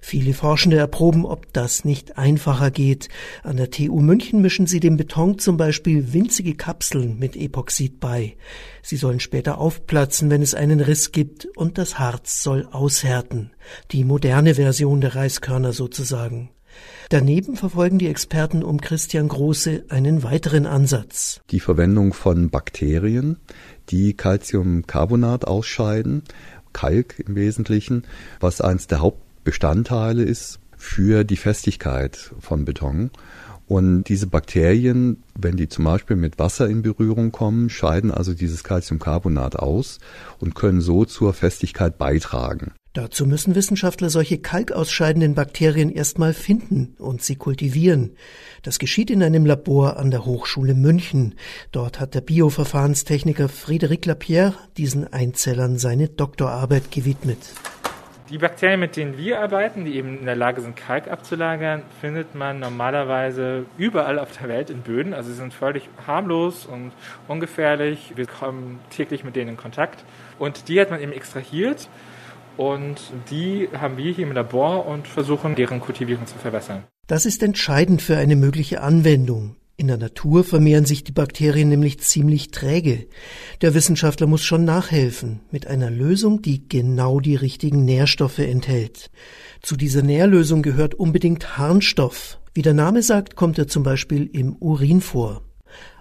Viele 0.00 0.32
Forschende 0.32 0.78
erproben, 0.78 1.26
ob 1.26 1.52
das 1.52 1.84
nicht 1.84 2.16
einfacher 2.16 2.70
geht. 2.70 3.08
An 3.42 3.58
der 3.58 3.70
TU 3.70 4.00
München 4.00 4.40
mischen 4.40 4.66
sie 4.66 4.80
dem 4.80 4.96
Beton 4.96 5.38
zum 5.38 5.58
Beispiel 5.58 6.14
winzige 6.14 6.54
Kapseln 6.54 7.18
mit 7.18 7.36
Epoxid 7.36 8.00
bei. 8.00 8.36
Sie 8.82 8.96
sollen 8.96 9.20
später 9.20 9.58
aufplatzen, 9.58 10.30
wenn 10.30 10.40
es 10.40 10.54
einen 10.54 10.80
Riss 10.80 11.12
gibt, 11.12 11.48
und 11.56 11.76
das 11.76 11.98
Harz 11.98 12.42
soll 12.42 12.66
aushärten. 12.70 13.50
Die 13.92 14.04
moderne 14.04 14.54
Version 14.54 15.02
der 15.02 15.16
Reiskörner 15.16 15.72
sozusagen. 15.72 16.50
Daneben 17.08 17.56
verfolgen 17.56 17.98
die 17.98 18.08
Experten 18.08 18.64
um 18.64 18.80
Christian 18.80 19.28
Große 19.28 19.84
einen 19.88 20.22
weiteren 20.22 20.66
Ansatz. 20.66 21.40
Die 21.50 21.60
Verwendung 21.60 22.12
von 22.12 22.50
Bakterien, 22.50 23.36
die 23.90 24.14
Calciumcarbonat 24.14 25.46
ausscheiden, 25.46 26.22
Kalk 26.72 27.20
im 27.20 27.36
Wesentlichen, 27.36 28.04
was 28.40 28.60
eines 28.60 28.88
der 28.88 29.00
Hauptbestandteile 29.00 30.24
ist 30.24 30.58
für 30.76 31.24
die 31.24 31.36
Festigkeit 31.36 32.32
von 32.40 32.64
Beton. 32.64 33.10
Und 33.68 34.04
diese 34.04 34.26
Bakterien, 34.28 35.22
wenn 35.34 35.56
die 35.56 35.68
zum 35.68 35.84
Beispiel 35.84 36.16
mit 36.16 36.38
Wasser 36.38 36.68
in 36.68 36.82
Berührung 36.82 37.32
kommen, 37.32 37.68
scheiden 37.68 38.12
also 38.12 38.32
dieses 38.34 38.62
Calciumcarbonat 38.62 39.56
aus 39.56 39.98
und 40.38 40.54
können 40.54 40.80
so 40.80 41.04
zur 41.04 41.34
Festigkeit 41.34 41.98
beitragen. 41.98 42.72
Dazu 42.96 43.26
müssen 43.26 43.54
Wissenschaftler 43.54 44.08
solche 44.08 44.38
kalkausscheidenden 44.38 45.34
Bakterien 45.34 45.90
erstmal 45.90 46.32
finden 46.32 46.96
und 46.98 47.20
sie 47.20 47.36
kultivieren. 47.36 48.16
Das 48.62 48.78
geschieht 48.78 49.10
in 49.10 49.22
einem 49.22 49.44
Labor 49.44 49.98
an 49.98 50.10
der 50.10 50.24
Hochschule 50.24 50.72
München. 50.72 51.34
Dort 51.72 52.00
hat 52.00 52.14
der 52.14 52.22
Bioverfahrenstechniker 52.22 53.50
Frédéric 53.50 54.08
Lapierre 54.08 54.54
diesen 54.78 55.12
Einzellern 55.12 55.76
seine 55.76 56.08
Doktorarbeit 56.08 56.90
gewidmet. 56.90 57.36
Die 58.30 58.38
Bakterien, 58.38 58.80
mit 58.80 58.96
denen 58.96 59.18
wir 59.18 59.42
arbeiten, 59.42 59.84
die 59.84 59.96
eben 59.96 60.20
in 60.20 60.24
der 60.24 60.34
Lage 60.34 60.62
sind, 60.62 60.74
Kalk 60.74 61.10
abzulagern, 61.10 61.82
findet 62.00 62.34
man 62.34 62.60
normalerweise 62.60 63.66
überall 63.76 64.18
auf 64.18 64.34
der 64.38 64.48
Welt 64.48 64.70
in 64.70 64.80
Böden. 64.80 65.12
Also 65.12 65.28
sie 65.28 65.36
sind 65.36 65.52
völlig 65.52 65.86
harmlos 66.06 66.64
und 66.64 66.92
ungefährlich. 67.28 68.14
Wir 68.16 68.26
kommen 68.26 68.80
täglich 68.88 69.22
mit 69.22 69.36
denen 69.36 69.50
in 69.50 69.56
Kontakt. 69.58 70.02
Und 70.38 70.68
die 70.68 70.80
hat 70.80 70.90
man 70.90 71.02
eben 71.02 71.12
extrahiert 71.12 71.90
und 72.56 72.96
die 73.30 73.68
haben 73.72 73.96
wir 73.96 74.12
hier 74.12 74.26
im 74.26 74.32
Labor 74.32 74.86
und 74.86 75.06
versuchen, 75.08 75.54
deren 75.54 75.80
Kultivierung 75.80 76.26
zu 76.26 76.36
verbessern. 76.38 76.84
Das 77.06 77.26
ist 77.26 77.42
entscheidend 77.42 78.02
für 78.02 78.16
eine 78.16 78.36
mögliche 78.36 78.80
Anwendung. 78.80 79.56
In 79.78 79.88
der 79.88 79.98
Natur 79.98 80.42
vermehren 80.42 80.86
sich 80.86 81.04
die 81.04 81.12
Bakterien 81.12 81.68
nämlich 81.68 82.00
ziemlich 82.00 82.50
träge. 82.50 83.06
Der 83.60 83.74
Wissenschaftler 83.74 84.26
muss 84.26 84.42
schon 84.42 84.64
nachhelfen 84.64 85.40
mit 85.50 85.66
einer 85.66 85.90
Lösung, 85.90 86.40
die 86.40 86.66
genau 86.66 87.20
die 87.20 87.34
richtigen 87.34 87.84
Nährstoffe 87.84 88.38
enthält. 88.38 89.10
Zu 89.60 89.76
dieser 89.76 90.02
Nährlösung 90.02 90.62
gehört 90.62 90.94
unbedingt 90.94 91.58
Harnstoff. 91.58 92.38
Wie 92.54 92.62
der 92.62 92.72
Name 92.72 93.02
sagt, 93.02 93.36
kommt 93.36 93.58
er 93.58 93.68
zum 93.68 93.82
Beispiel 93.82 94.30
im 94.32 94.56
Urin 94.56 95.02
vor. 95.02 95.42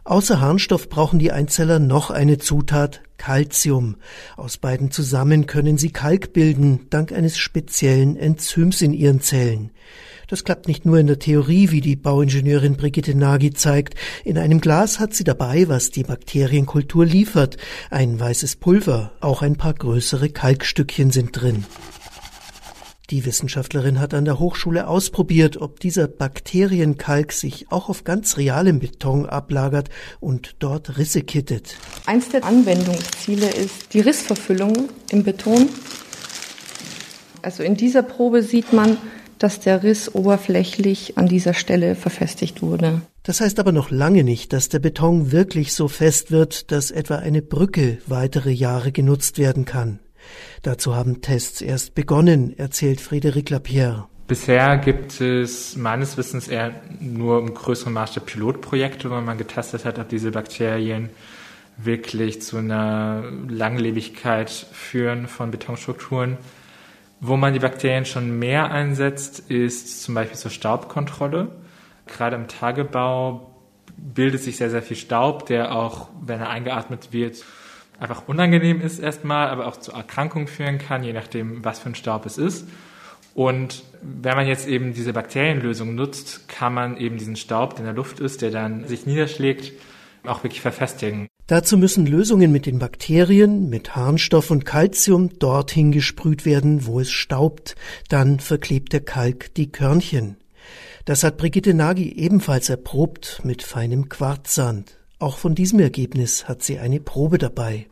Außer 0.07 0.39
Harnstoff 0.39 0.87
brauchen 0.87 1.17
die 1.17 1.31
Einzeller 1.31 1.79
noch 1.79 2.11
eine 2.11 2.37
Zutat, 2.37 3.01
Calcium. 3.17 3.95
Aus 4.37 4.57
beiden 4.57 4.91
zusammen 4.91 5.47
können 5.47 5.79
sie 5.79 5.89
Kalk 5.89 6.31
bilden, 6.31 6.85
dank 6.91 7.11
eines 7.11 7.39
speziellen 7.39 8.15
Enzyms 8.15 8.83
in 8.83 8.93
ihren 8.93 9.19
Zellen. 9.19 9.71
Das 10.27 10.43
klappt 10.43 10.67
nicht 10.67 10.85
nur 10.85 10.99
in 10.99 11.07
der 11.07 11.17
Theorie, 11.17 11.71
wie 11.71 11.81
die 11.81 11.95
Bauingenieurin 11.95 12.77
Brigitte 12.77 13.15
Nagy 13.15 13.53
zeigt. 13.53 13.95
In 14.23 14.37
einem 14.37 14.61
Glas 14.61 14.99
hat 14.99 15.15
sie 15.15 15.23
dabei, 15.23 15.67
was 15.69 15.89
die 15.89 16.03
Bakterienkultur 16.03 17.03
liefert. 17.03 17.57
Ein 17.89 18.19
weißes 18.19 18.57
Pulver, 18.57 19.11
auch 19.21 19.41
ein 19.41 19.55
paar 19.55 19.73
größere 19.73 20.29
Kalkstückchen 20.29 21.09
sind 21.09 21.31
drin. 21.31 21.65
Die 23.11 23.23
Wissenschaftlerin 23.23 23.99
hat 23.99 24.15
an 24.15 24.25
der 24.25 24.39
Hochschule 24.39 24.87
ausprobiert, 24.87 25.57
ob 25.57 25.79
dieser 25.79 26.07
Bakterienkalk 26.07 27.33
sich 27.33 27.67
auch 27.69 27.87
auf 27.87 28.03
ganz 28.03 28.37
realem 28.37 28.79
Beton 28.79 29.27
ablagert 29.27 29.89
und 30.19 30.55
dort 30.57 30.97
Risse 30.97 31.21
kittet. 31.21 31.77
Eins 32.07 32.29
der 32.29 32.43
Anwendungsziele 32.43 33.47
ist 33.47 33.93
die 33.93 33.99
Rissverfüllung 33.99 34.89
im 35.11 35.23
Beton. 35.23 35.69
Also 37.43 37.61
in 37.61 37.77
dieser 37.77 38.01
Probe 38.01 38.41
sieht 38.41 38.73
man, 38.73 38.97
dass 39.37 39.59
der 39.59 39.83
Riss 39.83 40.15
oberflächlich 40.15 41.17
an 41.17 41.27
dieser 41.27 41.53
Stelle 41.53 41.93
verfestigt 41.93 42.63
wurde. 42.63 43.01
Das 43.21 43.41
heißt 43.41 43.59
aber 43.59 43.71
noch 43.71 43.91
lange 43.91 44.23
nicht, 44.23 44.51
dass 44.53 44.69
der 44.69 44.79
Beton 44.79 45.31
wirklich 45.31 45.73
so 45.73 45.87
fest 45.87 46.31
wird, 46.31 46.71
dass 46.71 46.89
etwa 46.89 47.17
eine 47.17 47.43
Brücke 47.43 47.99
weitere 48.07 48.51
Jahre 48.51 48.91
genutzt 48.91 49.37
werden 49.37 49.65
kann. 49.65 49.99
Dazu 50.61 50.95
haben 50.95 51.21
Tests 51.21 51.61
erst 51.61 51.95
begonnen, 51.95 52.57
erzählt 52.57 52.99
Frédéric 52.99 53.51
Lapierre. 53.51 54.07
Bisher 54.27 54.77
gibt 54.77 55.21
es 55.21 55.75
meines 55.75 56.17
Wissens 56.17 56.47
eher 56.47 56.73
nur 56.99 57.39
im 57.39 57.53
größeren 57.53 57.93
Maßstab 57.93 58.25
Pilotprojekte, 58.25 59.11
wo 59.11 59.15
man 59.21 59.37
getestet 59.37 59.85
hat, 59.85 59.99
ob 59.99 60.09
diese 60.09 60.31
Bakterien 60.31 61.11
wirklich 61.77 62.41
zu 62.41 62.57
einer 62.57 63.23
Langlebigkeit 63.47 64.49
führen 64.49 65.27
von 65.27 65.51
Betonstrukturen. 65.51 66.37
Wo 67.19 67.37
man 67.37 67.53
die 67.53 67.59
Bakterien 67.59 68.05
schon 68.05 68.39
mehr 68.39 68.71
einsetzt, 68.71 69.39
ist 69.51 70.01
zum 70.01 70.15
Beispiel 70.15 70.37
zur 70.37 70.51
Staubkontrolle. 70.51 71.51
Gerade 72.07 72.35
im 72.35 72.47
Tagebau 72.47 73.55
bildet 73.95 74.41
sich 74.41 74.57
sehr, 74.57 74.69
sehr 74.69 74.81
viel 74.81 74.97
Staub, 74.97 75.45
der 75.45 75.75
auch, 75.75 76.09
wenn 76.21 76.39
er 76.39 76.49
eingeatmet 76.49 77.13
wird, 77.13 77.43
einfach 77.99 78.27
unangenehm 78.27 78.81
ist 78.81 78.99
erstmal, 78.99 79.49
aber 79.49 79.67
auch 79.67 79.77
zu 79.77 79.91
Erkrankungen 79.91 80.47
führen 80.47 80.77
kann, 80.77 81.03
je 81.03 81.13
nachdem, 81.13 81.63
was 81.63 81.79
für 81.79 81.89
ein 81.89 81.95
Staub 81.95 82.25
es 82.25 82.37
ist. 82.37 82.67
Und 83.33 83.83
wenn 84.01 84.35
man 84.35 84.47
jetzt 84.47 84.67
eben 84.67 84.93
diese 84.93 85.11
Bakterienlösung 85.11 85.93
nutzt, 85.93 86.47
kann 86.47 86.73
man 86.73 86.97
eben 86.97 87.17
diesen 87.17 87.35
Staub, 87.35 87.71
der 87.71 87.79
in 87.79 87.85
der 87.85 87.93
Luft 87.93 88.19
ist, 88.21 88.41
der 88.41 88.49
dann 88.49 88.87
sich 88.87 89.05
niederschlägt, 89.05 89.73
auch 90.25 90.43
wirklich 90.43 90.61
verfestigen. 90.61 91.27
Dazu 91.47 91.77
müssen 91.77 92.07
Lösungen 92.07 92.51
mit 92.51 92.65
den 92.65 92.79
Bakterien, 92.79 93.69
mit 93.69 93.95
Harnstoff 93.95 94.49
und 94.49 94.65
Calcium 94.65 95.37
dorthin 95.37 95.91
gesprüht 95.91 96.45
werden, 96.45 96.87
wo 96.87 96.99
es 96.99 97.11
staubt. 97.11 97.75
Dann 98.09 98.39
verklebt 98.39 98.93
der 98.93 99.01
Kalk 99.01 99.53
die 99.53 99.71
Körnchen. 99.71 100.37
Das 101.03 101.23
hat 101.23 101.37
Brigitte 101.37 101.75
Nagy 101.75 102.13
ebenfalls 102.13 102.69
erprobt 102.69 103.41
mit 103.43 103.61
feinem 103.61 104.09
Quarzsand. 104.09 104.97
Auch 105.25 105.39
von 105.39 105.55
diesem 105.55 105.79
Ergebnis 105.79 106.47
hat 106.47 106.61
sie 106.61 106.77
eine 106.77 106.99
Probe 106.99 107.39
dabei. 107.39 107.87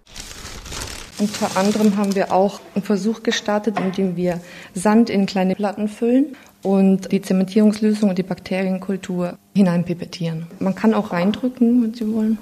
Unter 1.18 1.58
anderem 1.58 1.98
haben 1.98 2.14
wir 2.14 2.32
auch 2.32 2.62
einen 2.76 2.84
Versuch 2.84 3.24
gestartet, 3.24 3.80
in 3.80 3.92
dem 3.92 4.16
wir 4.16 4.40
Sand 4.76 5.10
in 5.10 5.26
kleine 5.26 5.56
Platten 5.56 5.88
füllen 5.88 6.38
und 6.62 7.12
die 7.12 7.24
Zementierungslösung 7.24 8.10
und 8.10 8.20
die 8.20 8.24
Bakterienkultur 8.24 9.40
hineinpipettieren. 9.56 10.46
Man 10.60 10.76
kann 10.76 10.94
auch 10.94 11.12
reindrücken, 11.12 11.82
wenn 11.82 11.96
Sie 11.96 12.14
wollen. 12.14 12.38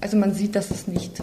Also 0.00 0.16
man 0.16 0.32
sieht, 0.32 0.54
dass 0.54 0.70
es 0.70 0.86
nicht 0.86 1.20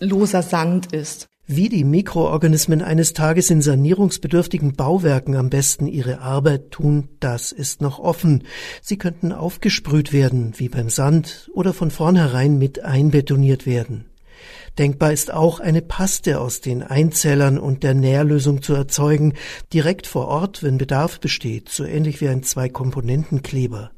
loser 0.00 0.40
Sand 0.40 0.94
ist. 0.94 1.28
Wie 1.48 1.68
die 1.68 1.84
Mikroorganismen 1.84 2.82
eines 2.82 3.12
Tages 3.12 3.50
in 3.50 3.62
sanierungsbedürftigen 3.62 4.74
Bauwerken 4.74 5.36
am 5.36 5.48
besten 5.48 5.86
ihre 5.86 6.18
Arbeit 6.18 6.72
tun, 6.72 7.08
das 7.20 7.52
ist 7.52 7.80
noch 7.80 8.00
offen. 8.00 8.42
Sie 8.82 8.98
könnten 8.98 9.30
aufgesprüht 9.30 10.12
werden, 10.12 10.54
wie 10.56 10.68
beim 10.68 10.90
Sand, 10.90 11.48
oder 11.54 11.72
von 11.72 11.92
vornherein 11.92 12.58
mit 12.58 12.82
einbetoniert 12.82 13.64
werden. 13.64 14.06
Denkbar 14.76 15.12
ist 15.12 15.32
auch, 15.32 15.60
eine 15.60 15.82
Paste 15.82 16.40
aus 16.40 16.62
den 16.62 16.82
Einzellern 16.82 17.58
und 17.58 17.84
der 17.84 17.94
Nährlösung 17.94 18.60
zu 18.60 18.74
erzeugen, 18.74 19.34
direkt 19.72 20.08
vor 20.08 20.26
Ort, 20.26 20.64
wenn 20.64 20.78
Bedarf 20.78 21.20
besteht, 21.20 21.68
so 21.68 21.84
ähnlich 21.84 22.20
wie 22.20 22.28
ein 22.28 22.42
Zwei-Komponenten-Kleber. 22.42 23.92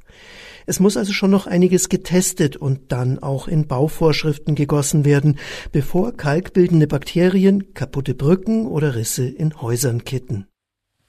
Es 0.68 0.80
muss 0.80 0.98
also 0.98 1.14
schon 1.14 1.30
noch 1.30 1.46
einiges 1.46 1.88
getestet 1.88 2.54
und 2.58 2.92
dann 2.92 3.18
auch 3.20 3.48
in 3.48 3.66
Bauvorschriften 3.66 4.54
gegossen 4.54 5.06
werden, 5.06 5.38
bevor 5.72 6.12
kalkbildende 6.12 6.86
Bakterien 6.86 7.72
kaputte 7.72 8.14
Brücken 8.14 8.66
oder 8.66 8.94
Risse 8.94 9.26
in 9.26 9.62
Häusern 9.62 10.04
kitten. 10.04 10.46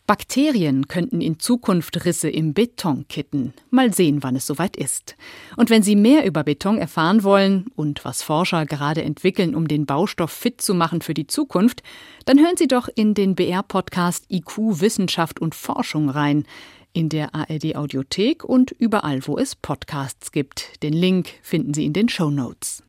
Bakterien 0.08 0.88
könnten 0.88 1.20
in 1.20 1.40
Zukunft 1.40 2.06
Risse 2.06 2.30
im 2.30 2.54
Beton 2.54 3.06
kitten. 3.10 3.54
Mal 3.70 3.94
sehen, 3.94 4.24
wann 4.24 4.38
es 4.38 4.48
soweit 4.48 4.78
ist. 4.78 5.18
Und 5.58 5.70
wenn 5.70 5.84
Sie 5.84 5.98
mehr 5.98 6.26
über 6.26 6.46
Beton 6.46 6.78
erfahren 6.78 7.24
wollen 7.24 7.66
und 7.76 8.06
was 8.06 8.24
Forscher 8.24 8.66
gerade 8.66 9.04
entwickeln, 9.04 9.56
um 9.56 9.68
den 9.68 9.86
Baustoff 9.86 10.32
fit 10.32 10.62
zu 10.62 10.74
machen 10.74 11.02
für 11.02 11.14
die 11.14 11.28
Zukunft, 11.28 11.84
dann 12.24 12.40
hören 12.40 12.56
Sie 12.58 12.68
doch 12.68 12.88
in 12.96 13.14
den 13.14 13.36
BR-Podcast 13.36 14.24
IQ 14.32 14.80
Wissenschaft 14.80 15.42
und 15.42 15.54
Forschung 15.54 16.10
rein 16.10 16.46
in 16.94 17.10
der 17.10 17.36
ARD 17.36 17.76
Audiothek 17.76 18.44
und 18.44 18.72
überall, 18.72 19.26
wo 19.28 19.38
es 19.38 19.56
Podcasts 19.56 20.32
gibt. 20.32 20.84
Den 20.84 20.94
Link 20.94 21.30
finden 21.42 21.74
Sie 21.74 21.86
in 21.86 21.94
den 21.94 22.10
Show 22.10 22.30
Notes. 22.30 22.84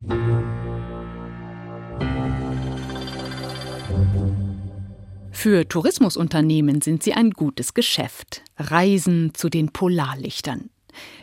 Für 5.42 5.66
Tourismusunternehmen 5.66 6.82
sind 6.82 7.02
sie 7.02 7.14
ein 7.14 7.30
gutes 7.30 7.72
Geschäft. 7.72 8.42
Reisen 8.58 9.32
zu 9.32 9.48
den 9.48 9.70
Polarlichtern. 9.72 10.68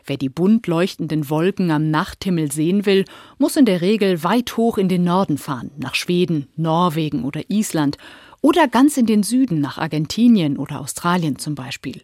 Wer 0.05 0.17
die 0.17 0.29
bunt 0.29 0.65
leuchtenden 0.65 1.29
Wolken 1.29 1.69
am 1.69 1.91
Nachthimmel 1.91 2.51
sehen 2.51 2.87
will, 2.87 3.05
muss 3.37 3.57
in 3.57 3.65
der 3.65 3.81
Regel 3.81 4.23
weit 4.23 4.57
hoch 4.57 4.79
in 4.79 4.89
den 4.89 5.03
Norden 5.03 5.37
fahren, 5.37 5.69
nach 5.77 5.93
Schweden, 5.93 6.47
Norwegen 6.55 7.25
oder 7.25 7.41
Island 7.49 7.99
oder 8.41 8.67
ganz 8.67 8.97
in 8.97 9.05
den 9.05 9.21
Süden, 9.21 9.59
nach 9.59 9.77
Argentinien 9.77 10.57
oder 10.57 10.79
Australien 10.81 11.37
zum 11.37 11.53
Beispiel. 11.53 12.01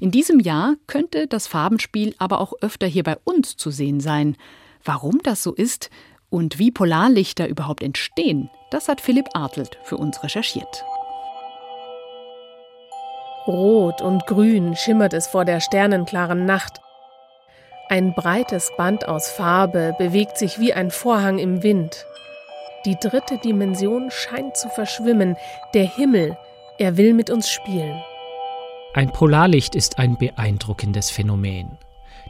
In 0.00 0.10
diesem 0.10 0.40
Jahr 0.40 0.74
könnte 0.86 1.26
das 1.26 1.46
Farbenspiel 1.46 2.14
aber 2.18 2.40
auch 2.40 2.52
öfter 2.60 2.86
hier 2.86 3.02
bei 3.02 3.16
uns 3.24 3.56
zu 3.56 3.70
sehen 3.70 4.00
sein. 4.00 4.36
Warum 4.84 5.20
das 5.22 5.42
so 5.42 5.52
ist 5.52 5.90
und 6.30 6.58
wie 6.58 6.70
Polarlichter 6.70 7.48
überhaupt 7.48 7.82
entstehen, 7.82 8.50
das 8.70 8.88
hat 8.88 9.00
Philipp 9.00 9.28
Artelt 9.34 9.78
für 9.84 9.96
uns 9.96 10.22
recherchiert. 10.22 10.84
Rot 13.46 14.02
und 14.02 14.26
grün 14.26 14.74
schimmert 14.74 15.12
es 15.12 15.28
vor 15.28 15.44
der 15.44 15.60
sternenklaren 15.60 16.46
Nacht. 16.46 16.80
Ein 17.88 18.14
breites 18.14 18.72
Band 18.76 19.06
aus 19.06 19.30
Farbe 19.30 19.94
bewegt 19.98 20.36
sich 20.36 20.58
wie 20.58 20.72
ein 20.72 20.90
Vorhang 20.90 21.38
im 21.38 21.62
Wind. 21.62 22.04
Die 22.84 22.96
dritte 22.96 23.38
Dimension 23.38 24.10
scheint 24.10 24.56
zu 24.56 24.68
verschwimmen. 24.68 25.36
Der 25.74 25.84
Himmel, 25.84 26.36
er 26.78 26.96
will 26.96 27.14
mit 27.14 27.30
uns 27.30 27.48
spielen. 27.48 28.02
Ein 28.96 29.12
Polarlicht 29.12 29.76
ist 29.76 29.98
ein 29.98 30.16
beeindruckendes 30.16 31.10
Phänomen. 31.10 31.78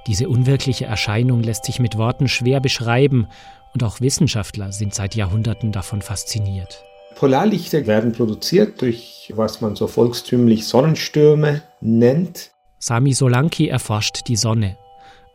Diese 0.07 0.29
unwirkliche 0.29 0.85
Erscheinung 0.85 1.43
lässt 1.43 1.65
sich 1.65 1.79
mit 1.79 1.97
Worten 1.97 2.29
schwer 2.29 2.61
beschreiben 2.61 3.29
und 3.73 3.83
auch 3.83 4.01
Wissenschaftler 4.01 4.73
sind 4.73 4.93
seit 4.93 5.15
Jahrhunderten 5.15 5.73
davon 5.73 6.03
fasziniert. 6.03 6.85
Polarlichter 7.15 7.87
werden 7.87 8.13
produziert 8.13 8.83
durch, 8.83 9.33
was 9.35 9.63
man 9.63 9.77
so 9.77 9.87
volkstümlich 9.87 10.67
Sonnenstürme 10.67 11.63
nennt. 11.81 12.51
Sami 12.79 13.15
Solanki 13.15 13.69
erforscht 13.69 14.29
die 14.29 14.37
Sonne 14.37 14.77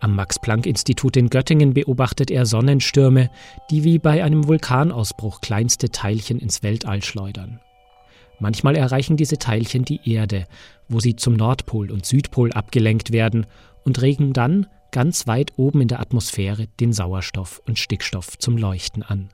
am 0.02 0.16
Max-Planck-Institut 0.16 1.16
in 1.16 1.30
Göttingen 1.30 1.76
beobachtet 1.76 2.32
er 2.32 2.48
Sonnenstürme, 2.48 3.30
die 3.70 3.84
wie 3.84 4.00
bei 4.00 4.24
einem 4.24 4.48
Vulkanausbruch 4.48 5.42
kleinste 5.42 5.92
Teilchen 5.92 6.40
ins 6.40 6.64
Weltall 6.64 7.04
schleudern. 7.04 7.60
Manchmal 8.42 8.76
erreichen 8.76 9.18
diese 9.18 9.38
Teilchen 9.38 9.86
die 9.86 10.00
Erde, 10.04 10.48
wo 10.90 11.00
sie 11.00 11.16
zum 11.16 11.36
Nordpol 11.36 11.92
und 11.92 12.08
Südpol 12.08 12.52
abgelenkt 12.52 13.12
werden 13.12 13.46
und 13.86 14.02
regen 14.02 14.34
dann 14.34 14.66
ganz 14.92 15.28
weit 15.28 15.54
oben 15.58 15.82
in 15.82 15.88
der 15.88 16.00
Atmosphäre 16.00 16.66
den 16.80 16.92
Sauerstoff 16.92 17.62
und 17.68 17.78
Stickstoff 17.78 18.40
zum 18.40 18.58
Leuchten 18.58 19.04
an. 19.04 19.30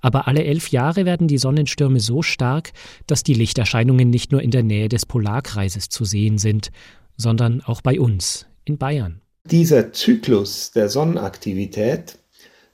Aber 0.00 0.26
alle 0.28 0.44
elf 0.44 0.68
Jahre 0.68 1.04
werden 1.04 1.28
die 1.28 1.36
Sonnenstürme 1.36 2.00
so 2.00 2.22
stark, 2.22 2.72
dass 3.06 3.22
die 3.22 3.34
Lichterscheinungen 3.34 4.08
nicht 4.08 4.32
nur 4.32 4.40
in 4.40 4.50
der 4.50 4.62
Nähe 4.62 4.88
des 4.88 5.04
Polarkreises 5.04 5.90
zu 5.90 6.06
sehen 6.06 6.38
sind, 6.38 6.70
sondern 7.18 7.60
auch 7.60 7.82
bei 7.82 8.00
uns 8.00 8.46
in 8.64 8.78
Bayern. 8.78 9.20
Dieser 9.44 9.92
Zyklus 9.92 10.70
der 10.70 10.88
Sonnenaktivität 10.88 12.18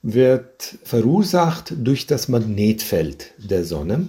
wird 0.03 0.77
verursacht 0.83 1.73
durch 1.77 2.07
das 2.07 2.29
Magnetfeld 2.29 3.33
der 3.37 3.65
Sonne, 3.65 4.07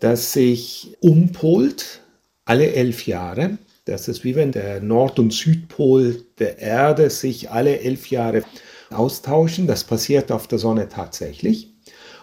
das 0.00 0.32
sich 0.32 0.96
umpolt 1.00 2.00
alle 2.44 2.72
elf 2.72 3.06
Jahre. 3.06 3.58
Das 3.84 4.08
ist 4.08 4.24
wie 4.24 4.34
wenn 4.34 4.52
der 4.52 4.80
Nord- 4.80 5.18
und 5.18 5.32
Südpol 5.32 6.22
der 6.38 6.58
Erde 6.58 7.10
sich 7.10 7.50
alle 7.50 7.80
elf 7.80 8.08
Jahre 8.10 8.42
austauschen. 8.90 9.66
Das 9.66 9.84
passiert 9.84 10.32
auf 10.32 10.48
der 10.48 10.58
Sonne 10.58 10.88
tatsächlich. 10.88 11.72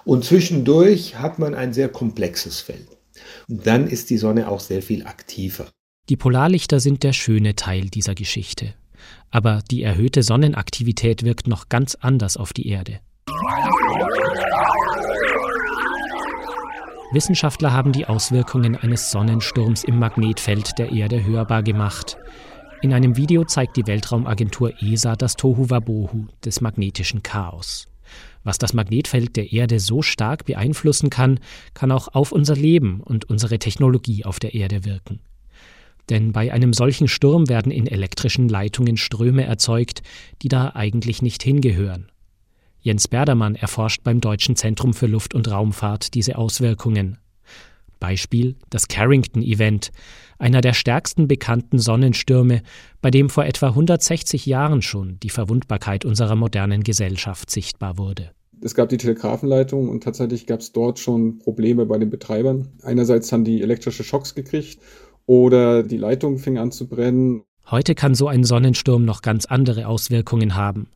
Und 0.05 0.25
zwischendurch 0.25 1.19
hat 1.19 1.39
man 1.39 1.55
ein 1.55 1.73
sehr 1.73 1.89
komplexes 1.89 2.59
Feld. 2.59 2.87
Und 3.47 3.65
dann 3.65 3.87
ist 3.87 4.09
die 4.09 4.17
Sonne 4.17 4.49
auch 4.49 4.59
sehr 4.59 4.81
viel 4.81 5.05
aktiver. 5.05 5.67
Die 6.09 6.17
Polarlichter 6.17 6.81
sind 6.81 7.03
der 7.03 7.13
schöne 7.13 7.55
Teil 7.55 7.89
dieser 7.89 8.15
Geschichte. 8.15 8.73
Aber 9.31 9.61
die 9.71 9.83
erhöhte 9.83 10.23
Sonnenaktivität 10.23 11.23
wirkt 11.23 11.47
noch 11.47 11.69
ganz 11.69 11.95
anders 11.95 12.35
auf 12.35 12.51
die 12.51 12.67
Erde. 12.67 12.99
Wissenschaftler 17.13 17.72
haben 17.72 17.91
die 17.91 18.08
Auswirkungen 18.08 18.75
eines 18.75 19.12
Sonnensturms 19.12 19.84
im 19.84 19.99
Magnetfeld 19.99 20.80
der 20.80 20.91
Erde 20.91 21.23
hörbar 21.23 21.62
gemacht. 21.62 22.17
In 22.82 22.91
einem 22.91 23.17
Video 23.17 23.45
zeigt 23.45 23.78
die 23.78 23.86
Weltraumagentur 23.86 24.73
ESA 24.82 25.15
das 25.15 25.36
Tohuwabohu 25.36 26.26
des 26.43 26.60
magnetischen 26.62 27.21
Chaos. 27.21 27.88
Was 28.43 28.58
das 28.58 28.73
Magnetfeld 28.73 29.36
der 29.36 29.54
Erde 29.54 29.80
so 29.80 30.02
stark 30.02 30.45
beeinflussen 30.45 31.12
kann, 31.12 31.39
kann 31.76 31.91
auch 31.91 32.08
auf 32.08 32.32
unser 32.32 32.56
Leben 32.56 32.99
und 32.99 33.30
unsere 33.30 33.60
Technologie 33.60 34.26
auf 34.26 34.39
der 34.39 34.56
Erde 34.56 34.84
wirken. 34.84 35.19
Denn 36.10 36.32
bei 36.32 36.52
einem 36.52 36.73
solchen 36.73 37.08
Sturm 37.08 37.47
werden 37.47 37.71
in 37.71 37.86
elektrischen 37.86 38.49
Leitungen 38.49 38.97
Ströme 38.97 39.45
erzeugt, 39.45 40.02
die 40.41 40.47
da 40.47 40.71
eigentlich 40.73 41.21
nicht 41.21 41.43
hingehören. 41.43 42.08
Jens 42.84 43.08
Berdermann 43.08 43.56
erforscht 43.56 44.04
beim 44.04 44.19
Deutschen 44.19 44.58
Zentrum 44.58 44.93
für 44.93 45.08
Luft- 45.08 45.34
und 45.34 45.50
Raumfahrt 45.50 46.13
diese 46.15 46.38
Auswirkungen. 46.38 47.17
Beispiel 48.02 48.58
das 48.69 48.89
Carrington-Event, 48.89 49.93
einer 50.38 50.60
der 50.60 50.74
stärksten 50.74 51.30
bekannten 51.30 51.80
Sonnenstürme, 51.80 52.62
bei 53.02 53.10
dem 53.10 53.30
vor 53.30 53.46
etwa 53.46 53.69
160 53.69 54.46
Jahren 54.46 54.82
schon 54.82 55.17
die 55.24 55.30
Verwundbarkeit 55.30 56.04
unserer 56.04 56.36
modernen 56.36 56.84
Gesellschaft 56.84 57.50
sichtbar 57.50 57.98
wurde. 57.98 58.32
Es 58.60 58.76
gab 58.76 58.89
die 58.89 58.98
Telegrafenleitung 58.98 59.88
und 59.88 60.04
tatsächlich 60.04 60.46
gab 60.46 60.60
es 60.60 60.74
dort 60.74 61.00
schon 61.00 61.39
Probleme 61.39 61.86
bei 61.86 61.98
den 61.98 62.10
Betreibern. 62.10 62.67
Einerseits 62.82 63.32
haben 63.32 63.46
die 63.46 63.62
elektrische 63.62 64.04
Schocks 64.04 64.36
gekriegt 64.36 64.80
oder 65.26 65.84
die 65.84 65.98
Leitung 65.98 66.38
fing 66.38 66.58
an 66.58 66.74
zu 66.74 66.89
brennen. 66.89 67.43
Heute 67.72 67.96
kann 67.96 68.13
so 68.13 68.28
ein 68.28 68.43
Sonnensturm 68.43 69.06
noch 69.06 69.22
ganz 69.22 69.46
andere 69.46 69.88
Auswirkungen 69.88 70.56
haben. 70.56 70.88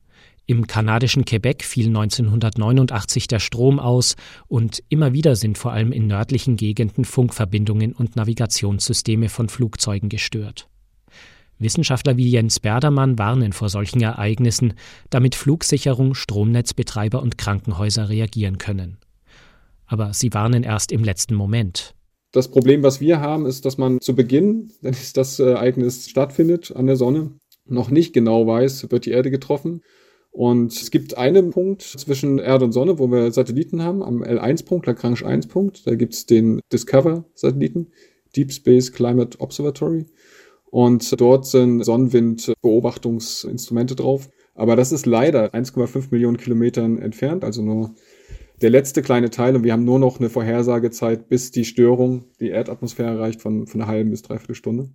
Im 0.50 0.66
kanadischen 0.66 1.26
Quebec 1.26 1.62
fiel 1.66 1.88
1989 1.88 3.28
der 3.28 3.40
Strom 3.40 3.80
aus 3.80 4.16
und 4.48 4.82
immer 4.88 5.12
wieder 5.12 5.36
sind 5.36 5.58
vor 5.58 5.74
allem 5.74 5.92
in 5.92 6.08
nördlichen 6.08 6.56
Gegenden 6.56 7.04
Funkverbindungen 7.04 7.92
und 7.92 8.16
Navigationssysteme 8.16 9.28
von 9.28 9.50
Flugzeugen 9.50 10.08
gestört. 10.08 10.70
Wissenschaftler 11.60 12.16
wie 12.16 12.30
Jens 12.30 12.62
Berdermann 12.62 13.20
warnen 13.20 13.52
vor 13.52 13.68
solchen 13.68 14.02
Ereignissen, 14.02 14.76
damit 15.10 15.36
Flugsicherung, 15.36 16.14
Stromnetzbetreiber 16.14 17.22
und 17.22 17.38
Krankenhäuser 17.38 18.08
reagieren 18.08 18.58
können. 18.58 19.00
Aber 19.86 20.14
sie 20.14 20.34
warnen 20.34 20.64
erst 20.64 20.94
im 20.94 21.04
letzten 21.04 21.36
Moment. 21.36 21.94
Das 22.32 22.50
Problem, 22.50 22.84
was 22.84 23.02
wir 23.02 23.20
haben, 23.20 23.46
ist, 23.46 23.66
dass 23.66 23.78
man 23.78 24.00
zu 24.00 24.16
Beginn, 24.16 24.72
wenn 24.80 24.96
das 25.14 25.40
Ereignis 25.40 26.08
stattfindet 26.08 26.74
an 26.74 26.88
der 26.88 26.96
Sonne, 26.96 27.32
noch 27.66 27.90
nicht 27.90 28.14
genau 28.14 28.48
weiß, 28.48 28.90
wird 28.92 29.06
die 29.06 29.12
Erde 29.12 29.30
getroffen. 29.30 29.82
Und 30.32 30.74
es 30.74 30.92
gibt 30.92 31.18
einen 31.18 31.50
Punkt 31.50 31.82
zwischen 31.82 32.38
Erde 32.38 32.66
und 32.66 32.72
Sonne, 32.72 33.00
wo 33.00 33.08
wir 33.08 33.32
Satelliten 33.32 33.82
haben, 33.82 34.04
am 34.04 34.22
L1-Punkt, 34.22 34.86
Lagrange 34.86 35.22
1-Punkt. 35.22 35.88
Da 35.88 35.96
gibt 35.96 36.14
es 36.14 36.28
den 36.28 36.62
Discover-Satelliten, 36.72 37.88
Deep 38.36 38.52
Space 38.52 38.94
Climate 38.94 39.40
Observatory. 39.40 40.06
Und 40.70 41.20
dort 41.20 41.48
sind 41.48 41.84
Sonnenwindbeobachtungsinstrumente 41.84 43.96
drauf. 43.96 44.30
Aber 44.54 44.76
das 44.76 44.92
ist 44.92 45.06
leider 45.06 45.54
1,5 45.54 46.08
Millionen 46.12 46.38
Kilometern 46.38 46.98
entfernt, 46.98 47.44
also 47.44 47.62
nur 47.62 47.94
der 48.62 48.72
letzte 48.72 49.04
kleine 49.04 49.30
Teil. 49.30 49.56
Und 49.56 49.64
wir 49.64 49.74
haben 49.74 49.86
nur 49.86 50.00
noch 50.00 50.20
eine 50.20 50.30
Vorhersagezeit, 50.30 51.30
bis 51.30 51.52
die 51.52 51.66
Störung 51.66 52.26
die 52.40 52.50
Erdatmosphäre 52.50 53.10
erreicht 53.10 53.42
von, 53.42 53.68
von 53.68 53.82
einer 53.82 53.90
halben 53.90 54.10
bis 54.10 54.24
dreiviertel 54.24 54.56
Stunde. 54.56 54.90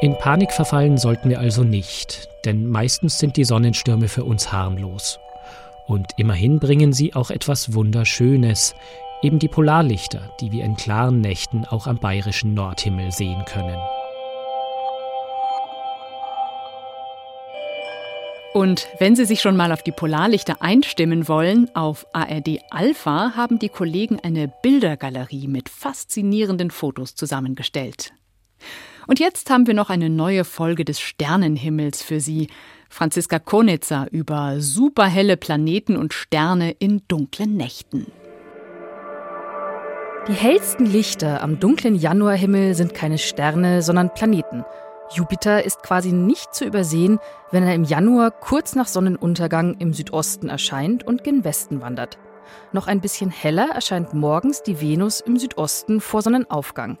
In 0.00 0.18
Panik 0.18 0.52
verfallen 0.52 0.98
sollten 0.98 1.30
wir 1.30 1.38
also 1.38 1.62
nicht, 1.62 2.28
denn 2.44 2.66
meistens 2.66 3.18
sind 3.18 3.36
die 3.36 3.44
Sonnenstürme 3.44 4.08
für 4.08 4.24
uns 4.24 4.52
harmlos. 4.52 5.18
Und 5.86 6.12
immerhin 6.16 6.58
bringen 6.58 6.92
sie 6.92 7.14
auch 7.14 7.30
etwas 7.30 7.74
Wunderschönes, 7.74 8.74
eben 9.22 9.38
die 9.38 9.48
Polarlichter, 9.48 10.30
die 10.40 10.50
wir 10.52 10.64
in 10.64 10.76
klaren 10.76 11.20
Nächten 11.20 11.64
auch 11.64 11.86
am 11.86 11.98
bayerischen 11.98 12.54
Nordhimmel 12.54 13.12
sehen 13.12 13.44
können. 13.46 13.78
Und 18.52 18.86
wenn 18.98 19.16
Sie 19.16 19.24
sich 19.24 19.40
schon 19.40 19.56
mal 19.56 19.72
auf 19.72 19.82
die 19.82 19.90
Polarlichter 19.90 20.62
einstimmen 20.62 21.26
wollen, 21.26 21.74
auf 21.74 22.06
ARD 22.12 22.60
Alpha 22.70 23.32
haben 23.34 23.58
die 23.58 23.68
Kollegen 23.68 24.20
eine 24.20 24.46
Bildergalerie 24.62 25.48
mit 25.48 25.68
faszinierenden 25.68 26.70
Fotos 26.70 27.16
zusammengestellt. 27.16 28.12
Und 29.06 29.20
jetzt 29.20 29.50
haben 29.50 29.66
wir 29.66 29.74
noch 29.74 29.90
eine 29.90 30.10
neue 30.10 30.44
Folge 30.44 30.84
des 30.84 31.00
Sternenhimmels 31.00 32.02
für 32.02 32.20
Sie. 32.20 32.48
Franziska 32.88 33.38
Konitzer 33.38 34.06
über 34.12 34.60
superhelle 34.60 35.36
Planeten 35.36 35.96
und 35.96 36.14
Sterne 36.14 36.70
in 36.70 37.02
dunklen 37.08 37.56
Nächten. 37.56 38.06
Die 40.28 40.32
hellsten 40.32 40.86
Lichter 40.86 41.42
am 41.42 41.60
dunklen 41.60 41.96
Januarhimmel 41.96 42.74
sind 42.74 42.94
keine 42.94 43.18
Sterne, 43.18 43.82
sondern 43.82 44.14
Planeten. 44.14 44.64
Jupiter 45.12 45.64
ist 45.64 45.82
quasi 45.82 46.12
nicht 46.12 46.54
zu 46.54 46.64
übersehen, 46.64 47.18
wenn 47.50 47.62
er 47.62 47.74
im 47.74 47.84
Januar 47.84 48.30
kurz 48.30 48.74
nach 48.74 48.86
Sonnenuntergang 48.86 49.76
im 49.80 49.92
Südosten 49.92 50.48
erscheint 50.48 51.06
und 51.06 51.24
gen 51.24 51.44
Westen 51.44 51.82
wandert. 51.82 52.18
Noch 52.72 52.86
ein 52.86 53.02
bisschen 53.02 53.30
heller 53.30 53.68
erscheint 53.74 54.14
morgens 54.14 54.62
die 54.62 54.80
Venus 54.80 55.20
im 55.20 55.36
Südosten 55.36 56.00
vor 56.00 56.22
Sonnenaufgang. 56.22 56.98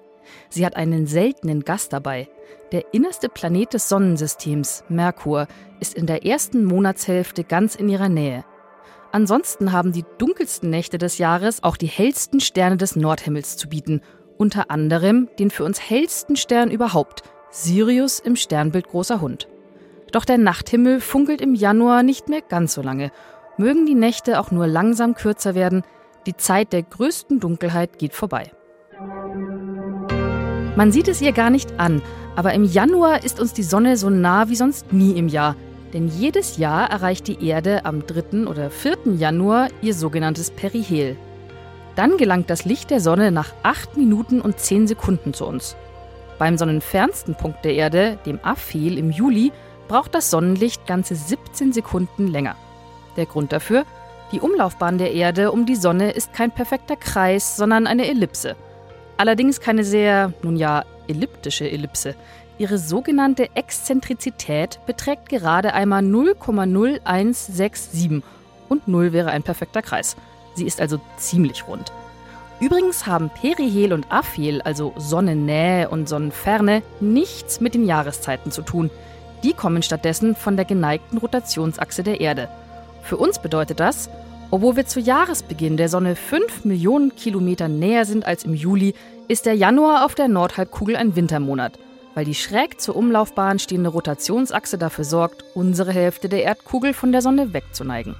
Sie 0.48 0.64
hat 0.64 0.76
einen 0.76 1.06
seltenen 1.06 1.64
Gast 1.64 1.92
dabei. 1.92 2.28
Der 2.72 2.92
innerste 2.92 3.28
Planet 3.28 3.74
des 3.74 3.88
Sonnensystems, 3.88 4.84
Merkur, 4.88 5.46
ist 5.80 5.94
in 5.94 6.06
der 6.06 6.24
ersten 6.26 6.64
Monatshälfte 6.64 7.44
ganz 7.44 7.74
in 7.74 7.88
ihrer 7.88 8.08
Nähe. 8.08 8.44
Ansonsten 9.12 9.70
haben 9.70 9.92
die 9.92 10.04
dunkelsten 10.18 10.70
Nächte 10.70 10.98
des 10.98 11.18
Jahres 11.18 11.62
auch 11.62 11.76
die 11.76 11.86
hellsten 11.86 12.40
Sterne 12.40 12.76
des 12.76 12.96
Nordhimmels 12.96 13.56
zu 13.56 13.68
bieten, 13.68 14.00
unter 14.38 14.70
anderem 14.70 15.28
den 15.38 15.50
für 15.50 15.64
uns 15.64 15.80
hellsten 15.80 16.34
Stern 16.34 16.70
überhaupt, 16.70 17.22
Sirius 17.50 18.18
im 18.18 18.34
Sternbild 18.34 18.88
Großer 18.88 19.20
Hund. 19.20 19.46
Doch 20.10 20.24
der 20.24 20.38
Nachthimmel 20.38 21.00
funkelt 21.00 21.40
im 21.40 21.54
Januar 21.54 22.02
nicht 22.02 22.28
mehr 22.28 22.40
ganz 22.40 22.74
so 22.74 22.82
lange. 22.82 23.12
Mögen 23.56 23.86
die 23.86 23.94
Nächte 23.94 24.40
auch 24.40 24.50
nur 24.50 24.66
langsam 24.66 25.14
kürzer 25.14 25.54
werden, 25.54 25.82
die 26.26 26.36
Zeit 26.36 26.72
der 26.72 26.82
größten 26.82 27.38
Dunkelheit 27.38 27.98
geht 27.98 28.14
vorbei. 28.14 28.50
Man 30.76 30.90
sieht 30.90 31.06
es 31.06 31.20
ihr 31.20 31.30
gar 31.30 31.50
nicht 31.50 31.78
an, 31.78 32.02
aber 32.34 32.52
im 32.52 32.64
Januar 32.64 33.22
ist 33.22 33.38
uns 33.38 33.52
die 33.52 33.62
Sonne 33.62 33.96
so 33.96 34.10
nah 34.10 34.48
wie 34.48 34.56
sonst 34.56 34.92
nie 34.92 35.12
im 35.12 35.28
Jahr. 35.28 35.54
Denn 35.92 36.08
jedes 36.08 36.56
Jahr 36.56 36.90
erreicht 36.90 37.28
die 37.28 37.46
Erde 37.46 37.84
am 37.84 38.04
3. 38.04 38.48
oder 38.48 38.70
4. 38.70 39.14
Januar 39.16 39.68
ihr 39.82 39.94
sogenanntes 39.94 40.50
Perihel. 40.50 41.16
Dann 41.94 42.16
gelangt 42.16 42.50
das 42.50 42.64
Licht 42.64 42.90
der 42.90 42.98
Sonne 42.98 43.30
nach 43.30 43.52
8 43.62 43.96
Minuten 43.96 44.40
und 44.40 44.58
10 44.58 44.88
Sekunden 44.88 45.32
zu 45.32 45.46
uns. 45.46 45.76
Beim 46.40 46.58
sonnenfernsten 46.58 47.36
Punkt 47.36 47.64
der 47.64 47.74
Erde, 47.74 48.18
dem 48.26 48.40
Aphel 48.42 48.98
im 48.98 49.12
Juli, 49.12 49.52
braucht 49.86 50.16
das 50.16 50.30
Sonnenlicht 50.30 50.88
ganze 50.88 51.14
17 51.14 51.72
Sekunden 51.72 52.26
länger. 52.26 52.56
Der 53.16 53.26
Grund 53.26 53.52
dafür? 53.52 53.84
Die 54.32 54.40
Umlaufbahn 54.40 54.98
der 54.98 55.12
Erde 55.12 55.52
um 55.52 55.66
die 55.66 55.76
Sonne 55.76 56.10
ist 56.10 56.32
kein 56.32 56.50
perfekter 56.50 56.96
Kreis, 56.96 57.56
sondern 57.56 57.86
eine 57.86 58.08
Ellipse. 58.08 58.56
Allerdings 59.16 59.60
keine 59.60 59.84
sehr, 59.84 60.32
nun 60.42 60.56
ja, 60.56 60.84
elliptische 61.06 61.70
Ellipse. 61.70 62.16
Ihre 62.58 62.78
sogenannte 62.78 63.48
Exzentrizität 63.54 64.80
beträgt 64.86 65.28
gerade 65.28 65.74
einmal 65.74 66.02
0,0167 66.02 68.22
und 68.68 68.88
0 68.88 69.12
wäre 69.12 69.30
ein 69.30 69.42
perfekter 69.42 69.82
Kreis. 69.82 70.16
Sie 70.54 70.66
ist 70.66 70.80
also 70.80 71.00
ziemlich 71.16 71.66
rund. 71.66 71.92
Übrigens 72.60 73.06
haben 73.06 73.30
Perihel 73.30 73.92
und 73.92 74.06
Aphel, 74.10 74.62
also 74.62 74.92
Sonnennähe 74.96 75.88
und 75.88 76.08
Sonnenferne, 76.08 76.82
nichts 77.00 77.60
mit 77.60 77.74
den 77.74 77.84
Jahreszeiten 77.84 78.52
zu 78.52 78.62
tun. 78.62 78.90
Die 79.42 79.52
kommen 79.52 79.82
stattdessen 79.82 80.36
von 80.36 80.56
der 80.56 80.64
geneigten 80.64 81.18
Rotationsachse 81.18 82.04
der 82.04 82.20
Erde. 82.20 82.48
Für 83.02 83.16
uns 83.16 83.40
bedeutet 83.40 83.80
das, 83.80 84.08
obwohl 84.54 84.76
wir 84.76 84.86
zu 84.86 85.00
Jahresbeginn 85.00 85.76
der 85.76 85.88
Sonne 85.88 86.14
5 86.14 86.64
Millionen 86.64 87.16
Kilometer 87.16 87.66
näher 87.66 88.04
sind 88.04 88.24
als 88.24 88.44
im 88.44 88.54
Juli, 88.54 88.94
ist 89.26 89.46
der 89.46 89.54
Januar 89.54 90.04
auf 90.04 90.14
der 90.14 90.28
Nordhalbkugel 90.28 90.94
ein 90.94 91.16
Wintermonat, 91.16 91.76
weil 92.14 92.24
die 92.24 92.36
schräg 92.36 92.80
zur 92.80 92.94
Umlaufbahn 92.94 93.58
stehende 93.58 93.90
Rotationsachse 93.90 94.78
dafür 94.78 95.02
sorgt, 95.02 95.44
unsere 95.54 95.90
Hälfte 95.90 96.28
der 96.28 96.44
Erdkugel 96.44 96.94
von 96.94 97.10
der 97.10 97.20
Sonne 97.20 97.52
wegzuneigen. 97.52 98.14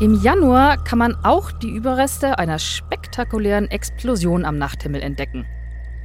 Im 0.00 0.14
Januar 0.22 0.82
kann 0.82 0.98
man 0.98 1.14
auch 1.22 1.52
die 1.52 1.68
Überreste 1.68 2.38
einer 2.38 2.58
spektakulären 2.58 3.70
Explosion 3.70 4.46
am 4.46 4.56
Nachthimmel 4.56 5.02
entdecken. 5.02 5.44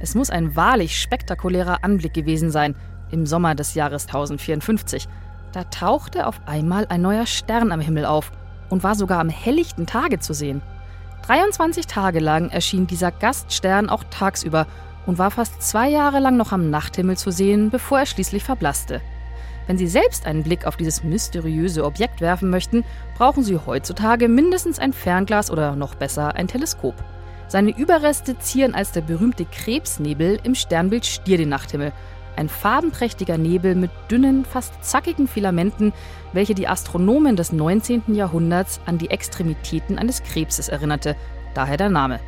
Es 0.02 0.14
muss 0.14 0.28
ein 0.28 0.54
wahrlich 0.54 1.00
spektakulärer 1.00 1.82
Anblick 1.82 2.12
gewesen 2.12 2.50
sein 2.50 2.76
im 3.10 3.24
Sommer 3.24 3.54
des 3.54 3.74
Jahres 3.74 4.04
1054. 4.04 5.08
Da 5.52 5.64
tauchte 5.64 6.26
auf 6.26 6.40
einmal 6.46 6.86
ein 6.88 7.02
neuer 7.02 7.26
Stern 7.26 7.72
am 7.72 7.80
Himmel 7.80 8.06
auf 8.06 8.32
und 8.70 8.82
war 8.82 8.94
sogar 8.94 9.20
am 9.20 9.28
helllichten 9.28 9.86
Tage 9.86 10.18
zu 10.18 10.32
sehen. 10.32 10.62
23 11.26 11.86
Tage 11.86 12.20
lang 12.20 12.48
erschien 12.48 12.86
dieser 12.86 13.12
Gaststern 13.12 13.88
auch 13.88 14.02
tagsüber 14.10 14.66
und 15.06 15.18
war 15.18 15.30
fast 15.30 15.62
zwei 15.62 15.88
Jahre 15.88 16.20
lang 16.20 16.36
noch 16.36 16.52
am 16.52 16.70
Nachthimmel 16.70 17.16
zu 17.16 17.30
sehen, 17.30 17.70
bevor 17.70 18.00
er 18.00 18.06
schließlich 18.06 18.44
verblasste. 18.44 19.00
Wenn 19.66 19.78
Sie 19.78 19.86
selbst 19.86 20.26
einen 20.26 20.42
Blick 20.42 20.66
auf 20.66 20.76
dieses 20.76 21.04
mysteriöse 21.04 21.84
Objekt 21.84 22.20
werfen 22.20 22.50
möchten, 22.50 22.84
brauchen 23.16 23.44
Sie 23.44 23.58
heutzutage 23.58 24.28
mindestens 24.28 24.78
ein 24.78 24.92
Fernglas 24.92 25.50
oder 25.50 25.76
noch 25.76 25.94
besser 25.94 26.34
ein 26.34 26.48
Teleskop. 26.48 26.94
Seine 27.46 27.76
Überreste 27.76 28.38
zieren 28.38 28.74
als 28.74 28.92
der 28.92 29.02
berühmte 29.02 29.44
Krebsnebel 29.44 30.40
im 30.42 30.54
Sternbild 30.54 31.04
Stier 31.04 31.36
den 31.36 31.50
Nachthimmel. 31.50 31.92
Ein 32.42 32.48
farbenprächtiger 32.48 33.38
Nebel 33.38 33.76
mit 33.76 33.92
dünnen, 34.10 34.44
fast 34.44 34.84
zackigen 34.84 35.28
Filamenten, 35.28 35.92
welche 36.32 36.56
die 36.56 36.66
Astronomen 36.66 37.36
des 37.36 37.52
19. 37.52 38.16
Jahrhunderts 38.16 38.80
an 38.84 38.98
die 38.98 39.10
Extremitäten 39.10 39.96
eines 39.96 40.24
Krebses 40.24 40.68
erinnerte, 40.68 41.14
daher 41.54 41.76
der 41.76 41.88
Name. 41.88 42.18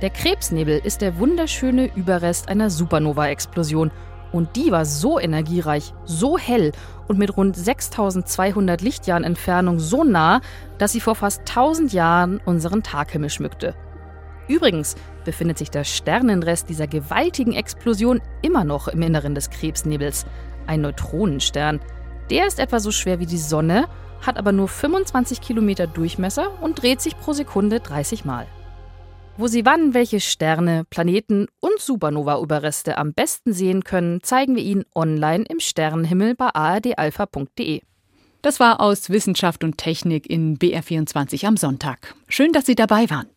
Der 0.00 0.10
Krebsnebel 0.10 0.78
ist 0.78 1.00
der 1.00 1.18
wunderschöne 1.18 1.92
Überrest 1.96 2.48
einer 2.48 2.70
Supernova-Explosion 2.70 3.90
und 4.30 4.54
die 4.54 4.70
war 4.70 4.84
so 4.84 5.18
energiereich, 5.18 5.92
so 6.04 6.38
hell 6.38 6.70
und 7.08 7.18
mit 7.18 7.36
rund 7.36 7.56
6200 7.56 8.80
Lichtjahren 8.80 9.24
Entfernung 9.24 9.80
so 9.80 10.04
nah, 10.04 10.40
dass 10.78 10.92
sie 10.92 11.00
vor 11.00 11.16
fast 11.16 11.40
1000 11.40 11.92
Jahren 11.92 12.40
unseren 12.44 12.84
Taghimmel 12.84 13.28
schmückte. 13.28 13.74
Übrigens 14.48 14.96
befindet 15.24 15.58
sich 15.58 15.70
der 15.70 15.84
Sternenrest 15.84 16.68
dieser 16.68 16.86
gewaltigen 16.86 17.52
Explosion 17.52 18.20
immer 18.42 18.64
noch 18.64 18.88
im 18.88 19.02
Inneren 19.02 19.34
des 19.34 19.50
Krebsnebels, 19.50 20.26
ein 20.66 20.80
Neutronenstern. 20.80 21.80
Der 22.30 22.46
ist 22.46 22.58
etwa 22.58 22.80
so 22.80 22.90
schwer 22.90 23.20
wie 23.20 23.26
die 23.26 23.38
Sonne, 23.38 23.88
hat 24.26 24.38
aber 24.38 24.52
nur 24.52 24.68
25 24.68 25.40
Kilometer 25.40 25.86
Durchmesser 25.86 26.62
und 26.62 26.82
dreht 26.82 27.00
sich 27.00 27.16
pro 27.18 27.32
Sekunde 27.32 27.80
30 27.80 28.24
Mal. 28.24 28.46
Wo 29.36 29.46
Sie 29.46 29.64
wann 29.64 29.94
welche 29.94 30.18
Sterne, 30.18 30.84
Planeten 30.90 31.46
und 31.60 31.78
Supernova-Überreste 31.78 32.98
am 32.98 33.12
besten 33.12 33.52
sehen 33.52 33.84
können, 33.84 34.20
zeigen 34.24 34.56
wir 34.56 34.64
Ihnen 34.64 34.84
online 34.96 35.44
im 35.48 35.60
Sternenhimmel 35.60 36.34
bei 36.34 36.52
ardalpha.de. 36.52 37.82
Das 38.42 38.58
war 38.58 38.80
aus 38.80 39.10
Wissenschaft 39.10 39.62
und 39.62 39.78
Technik 39.78 40.28
in 40.28 40.58
BR24 40.58 41.46
am 41.46 41.56
Sonntag. 41.56 42.16
Schön, 42.28 42.52
dass 42.52 42.66
Sie 42.66 42.74
dabei 42.74 43.08
waren. 43.10 43.28